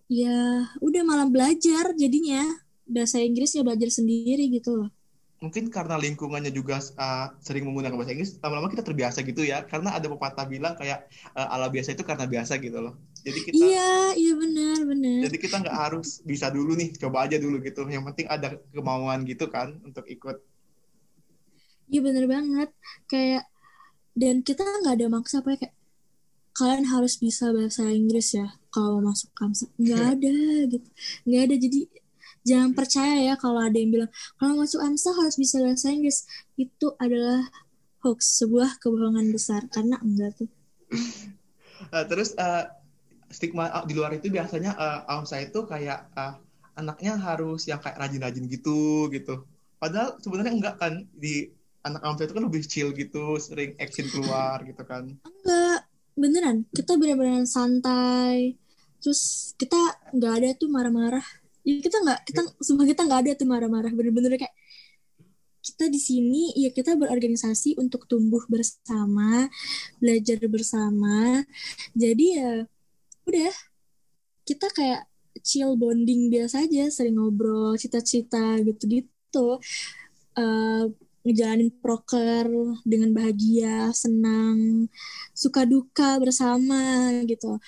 [0.06, 0.38] ya
[0.82, 2.42] udah malam belajar jadinya.
[2.86, 4.95] Bahasa Inggris ya belajar sendiri gitu loh
[5.46, 9.62] mungkin karena lingkungannya juga uh, sering menggunakan bahasa Inggris lama-lama kita terbiasa gitu ya.
[9.62, 11.06] Karena ada pepatah bilang kayak
[11.38, 12.98] uh, ala biasa itu karena biasa gitu loh.
[13.22, 15.30] Jadi kita iya iya benar benar.
[15.30, 17.86] Jadi kita nggak harus bisa dulu nih coba aja dulu gitu.
[17.86, 20.42] Yang penting ada kemauan gitu kan untuk ikut.
[21.86, 22.70] Iya benar banget.
[23.06, 23.46] Kayak
[24.18, 25.58] dan kita nggak ada maksa apa ya.
[25.62, 25.74] Kayak
[26.56, 30.34] kalian harus bisa bahasa Inggris ya kalau masuk kamsa nggak ada
[30.66, 30.88] gitu.
[31.22, 31.54] Nggak ada.
[31.54, 31.80] Jadi
[32.46, 36.22] jangan percaya ya kalau ada yang bilang kalau masuk AMSA harus bisa bahasa Inggris.
[36.54, 37.42] Itu adalah
[38.06, 40.50] hoax sebuah kebohongan besar karena enggak tuh.
[41.90, 42.70] Uh, terus uh,
[43.28, 46.38] stigma uh, di luar itu biasanya uh, AMSA itu kayak uh,
[46.78, 49.42] anaknya harus yang kayak rajin-rajin gitu gitu.
[49.82, 51.50] Padahal sebenarnya enggak kan di
[51.82, 55.18] anak AMSA itu kan lebih chill gitu sering action keluar gitu kan.
[55.26, 55.80] Enggak
[56.14, 56.56] beneran.
[56.70, 58.54] Kita benar-benar santai.
[59.02, 59.78] Terus kita
[60.14, 61.26] nggak ada tuh marah-marah
[61.66, 63.90] ya kita nggak kita semua kita nggak ada tuh marah-marah.
[63.90, 64.54] Bener-bener kayak
[65.66, 69.50] kita di sini ya kita berorganisasi untuk tumbuh bersama
[69.98, 71.42] belajar bersama.
[71.98, 72.52] Jadi ya
[73.26, 73.54] udah.
[74.46, 75.10] Kita kayak
[75.42, 79.58] chill bonding biasa aja sering ngobrol cita-cita gitu-gitu.
[80.38, 80.86] Uh,
[81.26, 82.46] ngejalanin proker
[82.86, 84.86] dengan bahagia senang
[85.34, 87.58] suka duka bersama gitu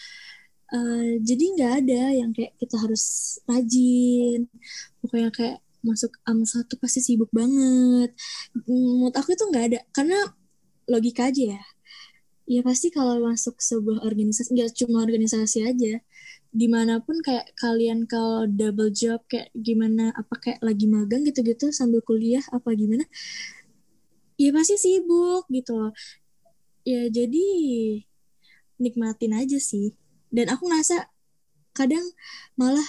[0.69, 4.49] Uh, jadi nggak ada yang kayak kita harus rajin.
[5.01, 8.13] Pokoknya kayak masuk AMSA tuh pasti sibuk banget.
[8.69, 9.81] Menurut aku itu nggak ada.
[9.95, 10.19] Karena
[10.89, 11.63] logika aja ya.
[12.49, 16.01] Ya pasti kalau masuk sebuah organisasi nggak cuma organisasi aja.
[16.49, 21.69] Di mana pun kayak kalian kalau double job kayak gimana apa kayak lagi magang gitu-gitu
[21.73, 23.05] sambil kuliah apa gimana
[24.39, 25.91] ya pasti sibuk gitu
[26.87, 27.47] ya jadi
[28.79, 29.93] nikmatin aja sih
[30.29, 31.09] dan aku ngerasa
[31.73, 32.05] kadang
[32.59, 32.85] malah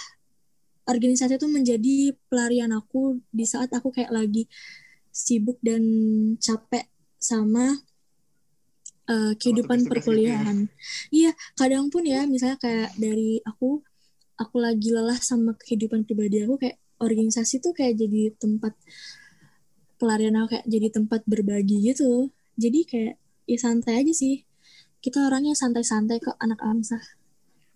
[0.88, 4.50] organisasi itu menjadi pelarian aku di saat aku kayak lagi
[5.14, 5.82] sibuk dan
[6.42, 7.78] capek sama
[9.06, 10.66] uh, kehidupan perkuliahan.
[11.14, 13.82] Iya, kadang pun ya misalnya kayak dari aku
[14.40, 18.72] aku lagi lelah sama kehidupan pribadi aku kayak organisasi tuh kayak jadi tempat
[20.00, 22.32] pelarian aku kayak jadi tempat berbagi gitu.
[22.56, 24.42] Jadi kayak ya santai aja sih.
[25.00, 27.19] Kita orangnya santai-santai kok anak AMSA.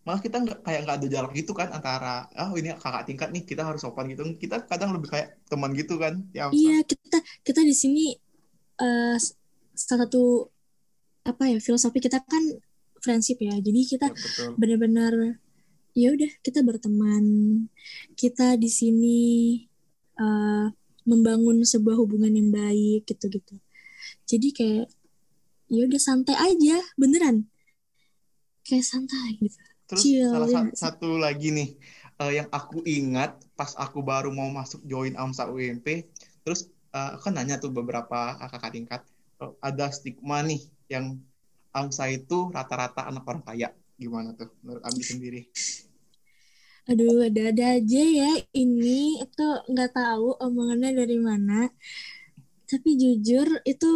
[0.05, 3.43] Malah kita nggak kayak nggak ada jarak gitu kan antara oh ini kakak tingkat nih
[3.45, 4.23] kita harus sopan gitu.
[4.37, 6.21] Kita kadang lebih kayak teman gitu kan.
[6.37, 8.14] Ya, iya kita kita di sini
[8.79, 9.17] uh,
[9.75, 10.53] salah satu
[11.25, 12.45] apa ya filosofi kita kan
[13.01, 13.57] friendship ya.
[13.57, 15.40] Jadi kita ya, benar-benar
[15.97, 17.25] ya udah kita berteman.
[18.12, 19.21] Kita di sini
[20.21, 20.69] uh,
[21.09, 23.57] membangun sebuah hubungan yang baik gitu gitu
[24.25, 24.87] jadi kayak
[25.69, 27.49] ya udah santai aja beneran.
[28.64, 30.62] Kayak santai gitu terus Chill, salah ya.
[30.73, 31.68] satu lagi nih
[32.20, 36.09] uh, yang aku ingat pas aku baru mau masuk join AMSA UMP
[36.44, 39.01] terus uh, aku kan nanya tuh beberapa kakak tingkat
[39.42, 41.18] uh, ada stigma nih yang
[41.75, 43.68] AMSA itu rata-rata anak orang kaya.
[43.99, 45.40] Gimana tuh menurut Ambi sendiri?
[46.87, 49.18] Aduh, ada-ada aja ya ini.
[49.18, 51.66] Itu nggak tahu omongannya dari mana.
[52.70, 53.90] Tapi jujur itu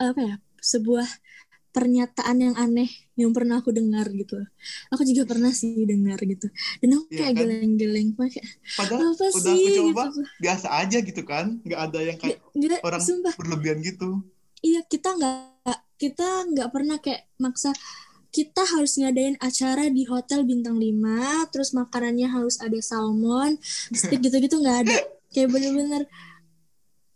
[0.00, 0.36] apa ya?
[0.62, 1.08] Sebuah
[1.72, 4.36] pernyataan yang aneh yang pernah aku dengar gitu.
[4.92, 6.52] Aku juga pernah sih dengar gitu.
[6.84, 7.40] Dan aku ya, kayak kan?
[7.40, 8.44] geleng-geleng pakai.
[8.76, 10.20] Padahal apa udah sih, aku coba gitu.
[10.40, 13.34] biasa aja gitu kan, nggak ada yang kayak gak, orang sumpah.
[13.40, 14.20] berlebihan gitu.
[14.62, 17.72] Iya kita nggak kita nggak pernah kayak maksa
[18.32, 23.60] kita harus ngadain acara di hotel bintang 5 terus makanannya harus ada salmon
[23.92, 24.96] steak gitu-gitu nggak ada
[25.30, 26.08] kayak bener-bener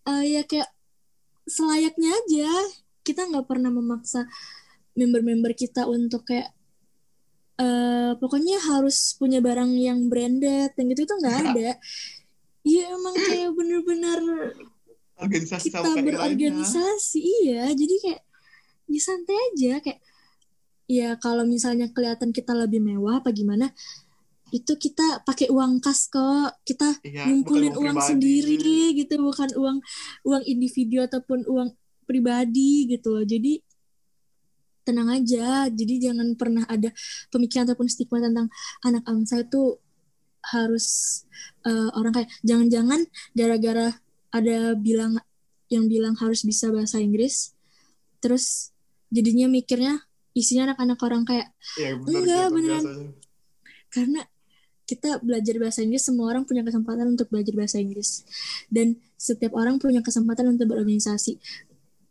[0.05, 0.69] uh, ya kayak
[1.49, 2.53] selayaknya aja
[3.07, 4.27] kita nggak pernah memaksa
[4.99, 6.51] member-member kita untuk kayak
[7.61, 11.37] uh, pokoknya harus punya barang yang branded dan gitu itu nggak.
[11.53, 11.71] ada.
[12.67, 14.21] Iya emang kayak bener-bener
[15.23, 17.71] organisasi kita berorganisasi iya.
[17.71, 18.23] Jadi kayak
[18.91, 19.73] ya santai aja.
[19.85, 20.01] Kayak
[20.87, 23.71] ya kalau misalnya kelihatan kita lebih mewah apa gimana
[24.55, 26.59] itu kita pakai uang kas kok.
[26.67, 29.79] Kita iya, ngumpulin uang, uang sendiri gitu bukan uang
[30.27, 31.71] uang individu ataupun uang
[32.07, 33.25] pribadi gitu loh.
[33.27, 33.61] Jadi
[34.87, 35.67] tenang aja.
[35.67, 36.95] Jadi jangan pernah ada
[37.35, 38.47] pemikiran ataupun stigma tentang
[38.87, 39.77] anak angsa itu
[40.47, 40.87] harus
[41.67, 43.03] uh, orang kayak jangan-jangan
[43.35, 43.99] gara-gara
[44.31, 45.19] ada bilang
[45.67, 47.51] yang bilang harus bisa bahasa Inggris
[48.23, 48.71] terus
[49.11, 50.07] jadinya mikirnya
[50.39, 52.83] isinya anak-anak orang kayak ya, bener, enggak beneran.
[52.85, 53.11] biasanya.
[53.91, 54.21] karena
[54.87, 58.23] kita belajar bahasa Inggris semua orang punya kesempatan untuk belajar bahasa Inggris.
[58.71, 61.43] Dan setiap orang punya kesempatan untuk berorganisasi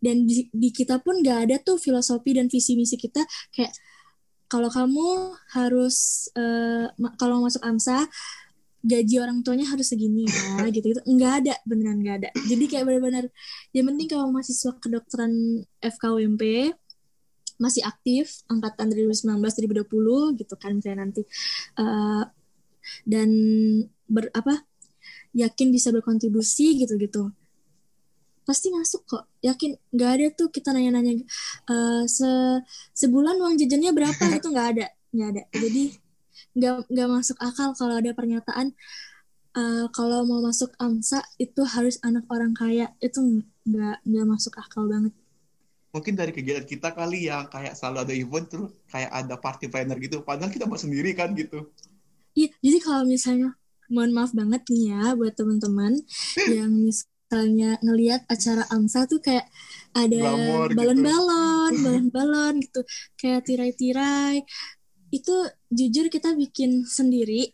[0.03, 3.23] dan di, di kita pun gak ada tuh filosofi dan visi misi kita.
[3.51, 3.73] Kayak
[4.45, 8.05] kalau kamu harus uh, kalau masuk AMSA
[8.85, 12.29] gaji orang tuanya harus segini ya gitu gitu nggak ada beneran nggak ada.
[12.45, 13.25] Jadi kayak benar-benar
[13.73, 16.73] yang penting kalau mahasiswa kedokteran FKUMP
[17.57, 19.41] masih aktif angkatan 2019
[19.89, 21.25] 2020 gitu kan saya nanti.
[21.79, 22.29] Uh,
[23.01, 23.29] dan
[24.05, 24.61] ber apa
[25.33, 27.33] yakin bisa berkontribusi gitu gitu
[28.45, 29.23] pasti masuk kok.
[29.41, 31.25] Yakin nggak ada tuh kita nanya-nanya
[31.67, 32.29] uh, se
[32.93, 35.43] sebulan uang jajannya berapa itu nggak ada nggak ada.
[35.49, 35.83] Jadi
[36.55, 38.71] nggak nggak masuk akal kalau ada pernyataan
[39.57, 42.93] uh, kalau mau masuk AMSA itu harus anak orang kaya.
[43.01, 45.11] Itu nggak nggak masuk akal banget.
[45.91, 49.97] Mungkin dari kegiatan kita kali ya kayak selalu ada event terus kayak ada party planner
[49.97, 50.21] gitu.
[50.21, 51.73] Padahal kita buat sendiri kan gitu.
[52.35, 53.55] Iya jadi kalau misalnya
[53.89, 55.93] mohon maaf banget nih ya buat teman-teman
[56.49, 56.73] yang
[57.35, 59.43] misalnya ngelihat acara AMSA tuh kayak
[59.91, 60.23] ada
[60.71, 60.71] gitu.
[60.71, 61.83] balon-balon gitu.
[61.83, 62.81] balon-balon gitu.
[63.19, 64.39] Kayak tirai-tirai.
[65.11, 65.35] Itu
[65.67, 67.51] jujur kita bikin sendiri.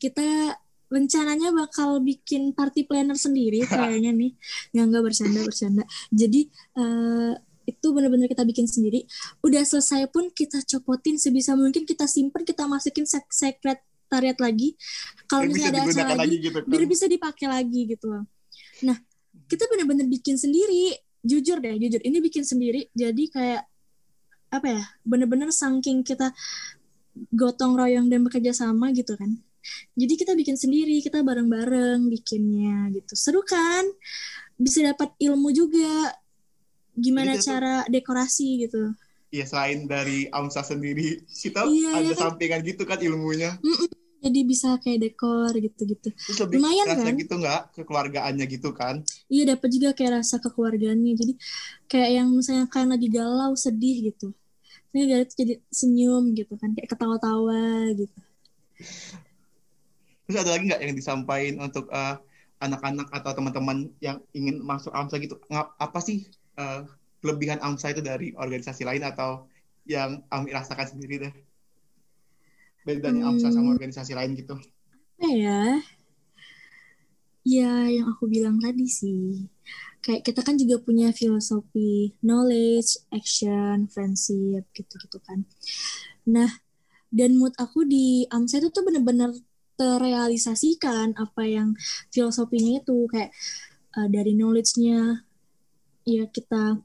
[0.00, 0.56] Kita
[0.88, 4.32] rencananya bakal bikin party planner sendiri kayaknya nih.
[4.72, 5.84] Nggak nggak bercanda bercanda.
[6.08, 6.48] Jadi
[6.80, 7.36] uh,
[7.68, 9.04] itu benar-benar kita bikin sendiri.
[9.44, 14.72] Udah selesai pun kita copotin sebisa mungkin kita simpen kita masukin sek sekretariat lagi.
[15.28, 16.70] Kalau misalnya ada acara lagi, lagi gitu, kan?
[16.72, 18.24] biar bisa dipakai lagi gitu loh.
[18.88, 19.07] Nah
[19.48, 20.94] kita benar-benar bikin sendiri.
[21.24, 21.98] Jujur deh jujur.
[21.98, 23.62] Ini bikin sendiri jadi kayak
[24.48, 26.32] apa ya bener-bener saking kita
[27.34, 29.34] gotong royong dan bekerja sama gitu kan.
[29.98, 33.18] Jadi kita bikin sendiri kita bareng-bareng bikinnya gitu.
[33.18, 33.84] Seru kan?
[34.54, 36.14] Bisa dapat ilmu juga.
[36.94, 38.94] Gimana Jadi cara dekorasi gitu.
[39.28, 42.32] Ya selain dari AMSA sendiri kita iya, ada ya kan?
[42.32, 43.60] sampingan gitu kan ilmunya.
[43.60, 43.88] Mm -mm.
[44.18, 46.10] Jadi bisa kayak dekor gitu-gitu.
[46.50, 47.14] Lumayan rasa kan?
[47.14, 47.62] gitu nggak?
[47.78, 49.06] Kekeluargaannya gitu kan?
[49.30, 51.12] Iya dapat juga kayak rasa kekeluargaannya.
[51.14, 51.32] Jadi
[51.86, 54.34] kayak yang misalnya kayak lagi galau sedih gitu.
[54.90, 58.18] Saya dari jadi senyum gitu kan kayak ketawa-tawa gitu.
[60.26, 62.18] Terus ada lagi nggak yang disampaikan untuk uh,
[62.58, 65.38] anak-anak atau teman-teman yang ingin masuk AMSA gitu?
[65.54, 66.26] Apa sih
[66.58, 66.82] uh,
[67.22, 69.46] kelebihan AMSA itu dari organisasi lain atau
[69.88, 71.34] yang Ami rasakan sendiri deh
[72.88, 74.56] bedanya hmm, AMSA sama organisasi lain gitu.
[75.20, 75.62] Apa ya?
[77.44, 79.44] Ya yang aku bilang tadi sih.
[80.00, 85.44] Kayak kita kan juga punya filosofi knowledge action friendship gitu-gitu kan.
[86.24, 86.48] Nah
[87.12, 89.36] dan mood aku di AMSA itu tuh bener-bener
[89.76, 91.76] terrealisasikan apa yang
[92.08, 93.04] filosofinya itu.
[93.12, 93.36] Kayak
[94.00, 95.28] uh, dari knowledge-nya
[96.08, 96.80] ya kita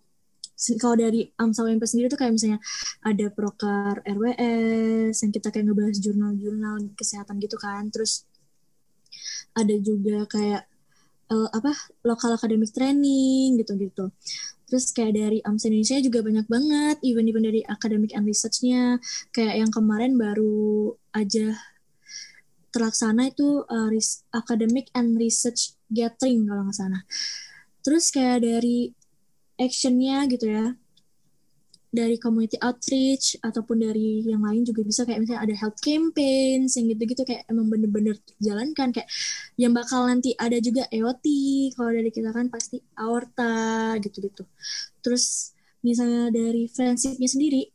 [0.80, 2.60] kalau dari AMSA UMP sendiri tuh kayak misalnya
[3.04, 7.90] ada proker RWS yang kita kayak ngebahas jurnal-jurnal kesehatan gitu kan.
[7.92, 8.24] Terus
[9.54, 10.64] ada juga kayak
[11.34, 11.72] uh, apa
[12.06, 14.10] lokal academic training gitu-gitu.
[14.70, 18.98] Terus kayak dari AMSA Indonesia juga banyak banget event-event dari academic and research-nya.
[19.30, 21.54] Kayak yang kemarin baru aja
[22.74, 23.90] terlaksana itu uh,
[24.34, 27.02] academic and research gathering kalau nggak salah.
[27.86, 28.90] Terus kayak dari
[29.60, 30.74] actionnya gitu ya,
[31.94, 36.90] dari community outreach ataupun dari yang lain juga bisa kayak misalnya ada health campaigns yang
[36.90, 39.06] gitu-gitu kayak emang bener-bener jalankan kayak
[39.62, 41.26] yang bakal nanti ada juga EOT
[41.78, 44.42] kalau dari kita kan pasti aorta gitu-gitu.
[45.06, 45.54] Terus
[45.86, 47.70] misalnya dari friendshipnya sendiri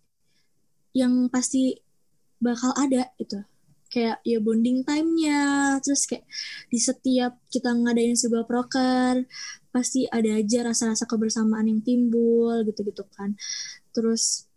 [0.98, 1.78] yang pasti
[2.42, 3.38] bakal ada itu
[3.88, 6.26] kayak ya bonding time-nya terus kayak
[6.68, 9.24] di setiap kita ngadain sebuah proker
[9.68, 13.37] pasti ada aja rasa-rasa kebersamaan yang timbul gitu-gitu kan.
[13.92, 14.48] Terus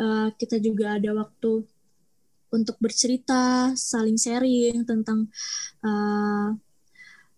[0.00, 1.66] uh, kita juga ada waktu
[2.50, 5.30] untuk bercerita saling sharing tentang
[5.86, 6.50] uh,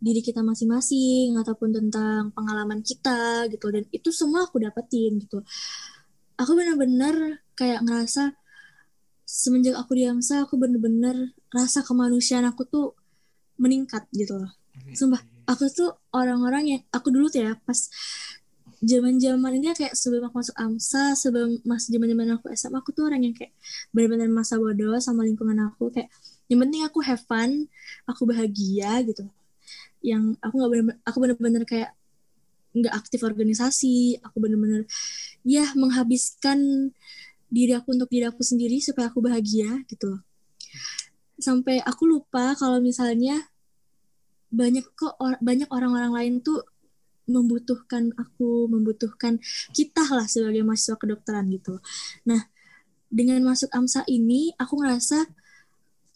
[0.03, 3.71] diri kita masing-masing ataupun tentang pengalaman kita gitu.
[3.71, 5.45] Dan itu semua aku dapetin gitu.
[6.41, 8.35] Aku benar-benar kayak ngerasa
[9.23, 12.87] semenjak aku di AMSA aku bener-bener rasa kemanusiaan aku tuh
[13.57, 14.53] meningkat gitu loh.
[14.91, 17.79] Sumpah, aku tuh orang-orang yang aku dulu tuh ya pas
[18.83, 23.23] zaman-zaman ini kayak sebelum aku masuk AMSA, sebelum masih zaman-zaman aku SMA, aku tuh orang
[23.23, 23.55] yang kayak
[23.95, 26.11] benar-benar masa bodoh sama lingkungan aku kayak
[26.51, 27.71] yang penting aku have fun,
[28.11, 29.25] aku bahagia gitu.
[30.03, 31.91] Yang aku nggak bener aku bener-bener kayak
[32.75, 34.83] nggak aktif organisasi, aku bener-bener
[35.47, 36.91] ya menghabiskan
[37.53, 40.19] diri aku untuk diri aku sendiri supaya aku bahagia gitu
[41.43, 43.35] sampai aku lupa kalau misalnya
[44.53, 46.61] banyak kok or banyak orang-orang lain tuh
[47.25, 49.41] membutuhkan aku membutuhkan
[49.73, 51.81] kita lah sebagai mahasiswa kedokteran gitu.
[52.29, 52.53] Nah
[53.09, 55.25] dengan masuk AMSA ini aku ngerasa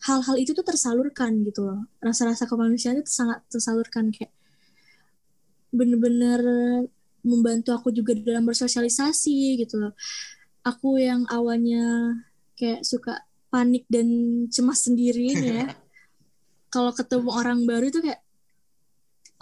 [0.04, 1.88] hal-hal itu tuh tersalurkan gitu loh.
[2.04, 4.32] Rasa-rasa kemanusiaan itu sangat tersalurkan kayak
[5.72, 6.40] bener-bener
[7.26, 9.92] membantu aku juga dalam bersosialisasi gitu loh.
[10.66, 12.16] Aku yang awalnya
[12.58, 14.08] kayak suka panik dan
[14.50, 15.70] cemas sendiri ya.
[16.74, 18.25] Kalau ketemu orang baru itu kayak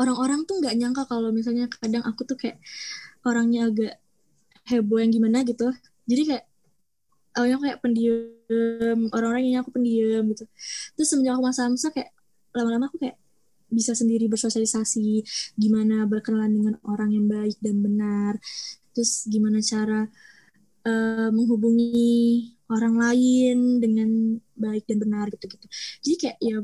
[0.00, 2.58] orang-orang tuh nggak nyangka kalau misalnya kadang aku tuh kayak
[3.24, 3.94] orangnya agak
[4.68, 5.70] heboh yang gimana gitu.
[6.08, 6.44] Jadi kayak
[7.34, 10.44] awalnya kayak pendiam orang-orang yang aku pendiam gitu.
[10.98, 12.10] Terus semenjak aku masa-masa kayak
[12.54, 13.18] lama-lama aku kayak
[13.74, 15.26] bisa sendiri bersosialisasi
[15.58, 18.38] gimana berkenalan dengan orang yang baik dan benar.
[18.94, 20.06] Terus gimana cara
[20.86, 25.66] uh, menghubungi orang lain dengan baik dan benar gitu-gitu.
[26.00, 26.56] Jadi kayak ya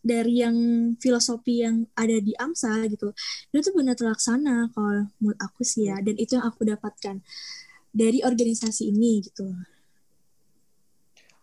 [0.00, 0.56] dari yang
[1.02, 3.10] filosofi yang ada di AMSA gitu,
[3.50, 7.20] itu tuh benar terlaksana kalau menurut aku sih ya, dan itu yang aku dapatkan
[7.90, 9.48] dari organisasi ini gitu.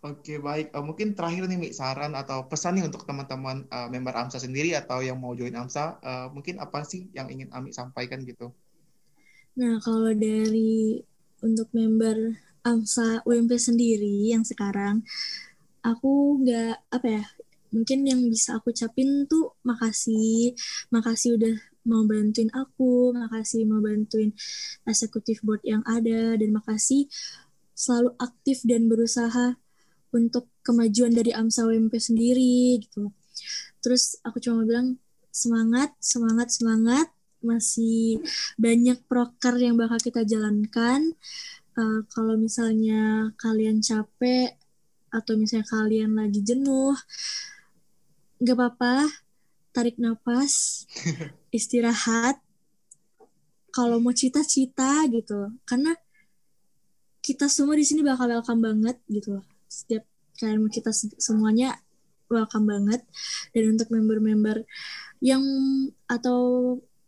[0.05, 4.13] Oke baik, uh, mungkin terakhir nih Mi, saran atau pesan nih untuk teman-teman uh, member
[4.13, 8.21] AMSA sendiri atau yang mau join AMSA, uh, mungkin apa sih yang ingin Ami sampaikan
[8.21, 8.53] gitu?
[9.57, 11.01] Nah kalau dari
[11.41, 15.01] untuk member AMSA UMP sendiri yang sekarang
[15.81, 17.23] aku nggak apa ya
[17.75, 20.55] mungkin yang bisa aku capin tuh makasih
[20.95, 21.55] makasih udah
[21.86, 24.32] mau bantuin aku makasih mau bantuin
[24.88, 27.11] eksekutif board yang ada dan makasih
[27.76, 29.59] selalu aktif dan berusaha
[30.15, 33.11] untuk kemajuan dari AMSA UMP sendiri gitu
[33.84, 34.95] terus aku cuma bilang
[35.36, 37.11] semangat semangat semangat
[37.45, 38.19] masih
[38.57, 41.13] banyak proker yang bakal kita jalankan.
[41.78, 44.57] Uh, kalau misalnya kalian capek
[45.13, 46.97] atau misalnya kalian lagi jenuh,
[48.45, 49.09] nggak apa-apa,
[49.73, 50.85] tarik nafas,
[51.57, 52.37] istirahat.
[53.73, 55.97] Kalau mau cita-cita gitu, karena
[57.25, 59.45] kita semua di sini bakal welcome banget gitu loh.
[59.65, 60.05] Setiap
[60.37, 61.81] kalian kita semuanya
[62.29, 63.01] welcome banget.
[63.49, 64.63] Dan untuk member-member
[65.19, 65.41] yang
[66.05, 66.39] atau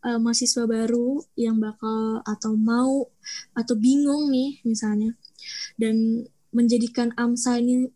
[0.02, 3.06] uh, mahasiswa baru yang bakal atau mau
[3.54, 5.14] atau bingung nih misalnya
[5.76, 6.26] dan
[6.56, 7.92] menjadikan AMSA ini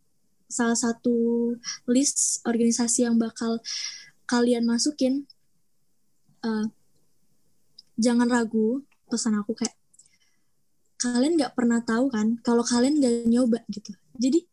[0.52, 1.56] salah satu
[1.88, 3.64] list organisasi yang bakal
[4.28, 5.24] kalian masukin
[6.44, 6.68] uh,
[7.96, 9.76] jangan ragu pesan aku kayak
[11.02, 13.92] kalian nggak pernah tahu kan kalau kalian nggak nyoba gitu.
[14.22, 14.46] Jadi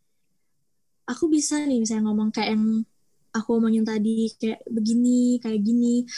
[1.05, 2.89] aku bisa nih misalnya ngomong kayak yang
[3.37, 6.09] aku omongin tadi kayak begini kayak gini.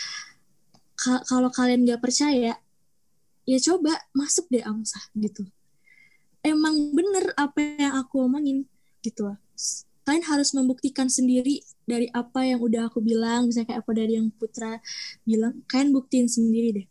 [0.95, 2.55] Ka kalau kalian nggak percaya
[3.49, 5.43] ya coba masuk deh AMSA gitu.
[6.47, 8.64] Emang bener apa yang aku omongin
[9.03, 9.26] gitu.
[9.28, 9.39] lah
[10.04, 13.46] kalian harus membuktikan sendiri dari apa yang udah aku bilang.
[13.46, 14.80] Misalnya kayak apa dari yang Putra
[15.22, 16.86] bilang kalian buktiin sendiri deh.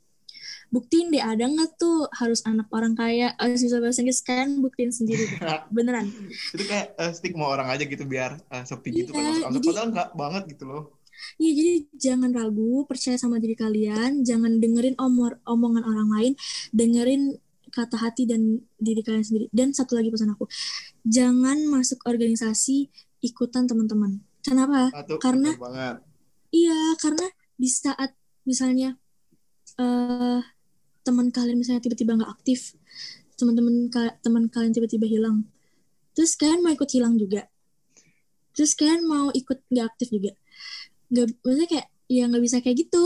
[0.70, 3.34] Buktiin deh ada nggak tuh harus anak orang kaya?
[3.42, 5.40] Harus bisa bahasa Inggris kalian buktiin sendiri deh.
[5.76, 6.08] beneran.
[6.54, 9.90] Itu kayak uh, stigma orang aja gitu biar uh, sepi gitu iya, kan jadi, padahal
[9.92, 10.84] nggak banget gitu loh.
[11.36, 16.34] Iya, jadi jangan ragu, percaya sama diri kalian, jangan dengerin omor, omongan orang lain,
[16.72, 17.36] dengerin
[17.70, 19.46] kata hati dan diri kalian sendiri.
[19.54, 20.46] Dan satu lagi pesan aku,
[21.06, 22.90] jangan masuk organisasi
[23.24, 24.22] ikutan teman-teman.
[24.40, 24.90] Kenapa?
[24.96, 25.54] Aduh, karena
[26.50, 27.28] iya, karena
[27.60, 28.16] di saat
[28.48, 28.96] misalnya
[29.78, 30.40] uh,
[31.04, 32.74] teman kalian misalnya tiba-tiba nggak aktif,
[33.36, 33.92] teman-teman
[34.24, 35.44] teman kalian tiba-tiba hilang,
[36.16, 37.46] terus kalian mau ikut hilang juga,
[38.56, 40.32] terus kalian mau ikut nggak aktif juga,
[41.12, 43.06] nggak maksudnya kayak ya nggak bisa kayak gitu,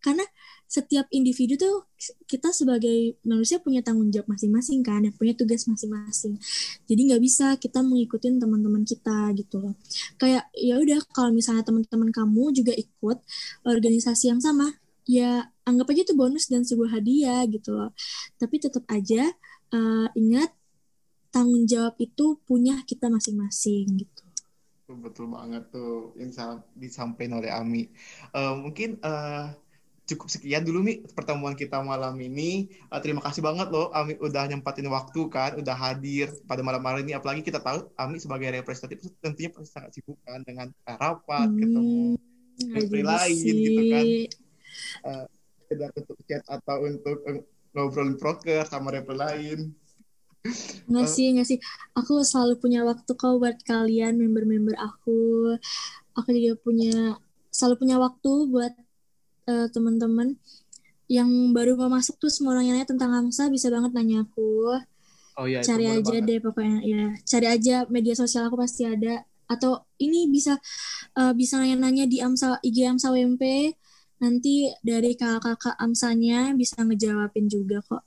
[0.00, 0.24] karena
[0.74, 1.86] setiap individu tuh
[2.26, 6.34] kita sebagai manusia punya tanggung jawab masing-masing kan, punya tugas masing-masing.
[6.90, 9.74] Jadi nggak bisa kita mengikuti teman-teman kita gitu loh.
[10.18, 13.22] Kayak ya udah kalau misalnya teman-teman kamu juga ikut
[13.62, 14.74] organisasi yang sama,
[15.06, 17.94] ya anggap aja itu bonus dan sebuah hadiah gitu loh.
[18.34, 19.30] Tapi tetap aja
[19.70, 20.50] uh, ingat
[21.30, 24.22] tanggung jawab itu punya kita masing-masing gitu.
[24.84, 26.34] Betul banget tuh yang
[26.76, 27.88] disampaikan oleh Ami.
[28.36, 29.54] Uh, mungkin uh,
[30.04, 32.68] cukup sekian dulu nih pertemuan kita malam ini.
[32.92, 37.08] Uh, terima kasih banget loh Ami udah nyempatin waktu kan, udah hadir pada malam hari
[37.08, 37.16] ini.
[37.16, 41.98] Apalagi kita tahu Ami sebagai representatif tentunya pasti sangat sibuk kan dengan rapat, hmm, ketemu
[42.68, 44.04] menteri lain gitu kan.
[45.04, 45.24] Uh,
[45.74, 47.40] untuk chat atau untuk uh,
[47.72, 49.72] ngobrolin proker sama rapper lain.
[50.84, 51.58] Nggak sih, nggak sih.
[51.96, 55.56] Aku selalu punya waktu kok buat kalian, member-member aku.
[56.14, 57.16] Aku juga punya,
[57.48, 58.76] selalu punya waktu buat
[59.48, 60.36] uh, teman-teman
[61.08, 64.80] yang baru mau masuk tuh semua orang nanya tentang Hamsa bisa banget nanya aku.
[65.34, 66.26] Oh iya, cari aja banget.
[66.30, 67.04] deh pokoknya ya.
[67.26, 69.26] Cari aja media sosial aku pasti ada.
[69.44, 70.56] Atau ini bisa
[71.20, 73.74] uh, bisa nanya-nanya di Amsa IG Amsa WMP.
[74.22, 78.02] Nanti dari kakak-kakak Amsanya bisa ngejawabin juga kok.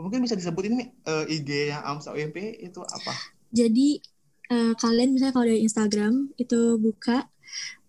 [0.00, 3.12] Mungkin bisa disebutin nih uh, IG yang Amsa WMP itu apa?
[3.52, 4.00] Jadi
[4.48, 7.28] uh, kalian misalnya kalau dari Instagram itu buka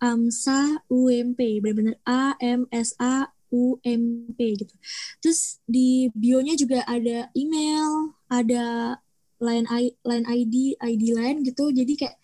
[0.01, 4.75] AMSA UMP benar-benar A M S A UMP gitu.
[5.23, 8.97] Terus di bionya juga ada email, ada
[9.39, 11.71] line I, line ID, ID lain gitu.
[11.71, 12.17] Jadi kayak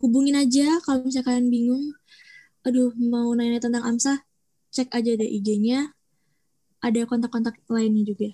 [0.00, 1.84] hubungin aja kalau misalnya kalian bingung.
[2.66, 4.20] Aduh, mau nanya tentang AMSA,
[4.74, 5.96] cek aja deh IG-nya.
[6.80, 8.32] Ada kontak-kontak lainnya juga.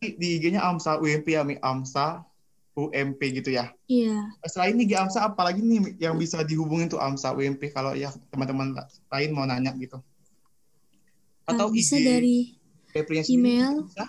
[0.00, 2.27] Di IG-nya AMSA UMP ya, AMSA
[2.78, 3.74] UMP gitu ya.
[3.90, 4.30] Iya.
[4.46, 8.78] Selain ini AMSA apalagi nih yang bisa dihubungin tuh AMSA UMP kalau ya teman-teman
[9.10, 9.98] lain mau nanya gitu.
[11.48, 12.38] Atau uh, bisa IG, dari
[13.34, 13.82] email.
[13.88, 14.06] Bisa?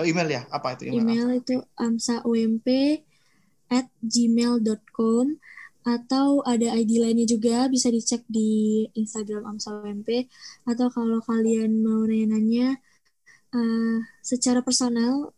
[0.00, 0.42] Oh email ya?
[0.52, 1.04] Apa itu email?
[1.04, 2.68] Email itu amsaump
[3.70, 5.26] at gmail.com
[5.80, 10.28] atau ada ID lainnya juga bisa dicek di Instagram Amsa UMP
[10.68, 12.76] atau kalau kalian mau nanya-nanya
[13.56, 15.32] uh, secara personal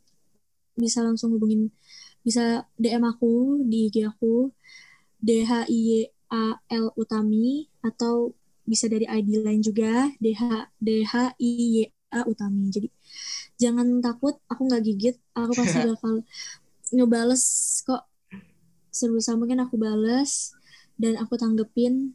[0.75, 1.71] bisa langsung hubungin
[2.23, 4.51] bisa DM aku di IG aku
[5.19, 11.51] D H I A L Utami atau bisa dari ID lain juga DH DH I
[11.51, 11.77] Y
[12.15, 12.71] A Utami.
[12.71, 12.89] Jadi
[13.59, 16.23] jangan takut, aku nggak gigit, aku pasti bakal
[16.93, 17.45] ngebales
[17.85, 18.05] kok
[18.93, 20.53] sebisa mungkin aku bales
[21.01, 22.15] dan aku tanggepin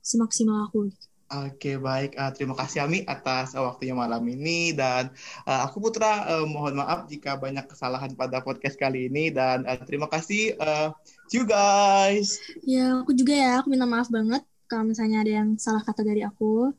[0.00, 0.88] semaksimal aku.
[1.30, 5.14] Oke baik, uh, terima kasih Ami atas uh, waktunya malam ini dan
[5.46, 9.78] uh, aku Putra uh, mohon maaf jika banyak kesalahan pada podcast kali ini dan uh,
[9.86, 10.90] terima kasih uh,
[11.30, 12.34] you guys.
[12.66, 16.26] Ya aku juga ya, aku minta maaf banget kalau misalnya ada yang salah kata dari
[16.26, 16.74] aku.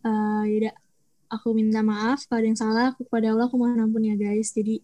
[0.00, 0.72] Uh, yaudah,
[1.28, 4.56] aku minta maaf kalau ada yang salah, aku kepada Allah aku mohon ampun ya guys.
[4.56, 4.80] Jadi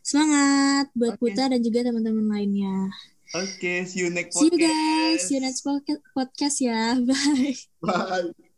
[0.00, 1.36] semangat buat okay.
[1.36, 2.88] Putra dan juga teman-teman lainnya.
[3.34, 4.40] Oke, okay, see you next podcast.
[4.40, 7.00] See you guys, see you next podcast ya.
[7.08, 7.56] Bye.
[7.80, 8.48] Bye.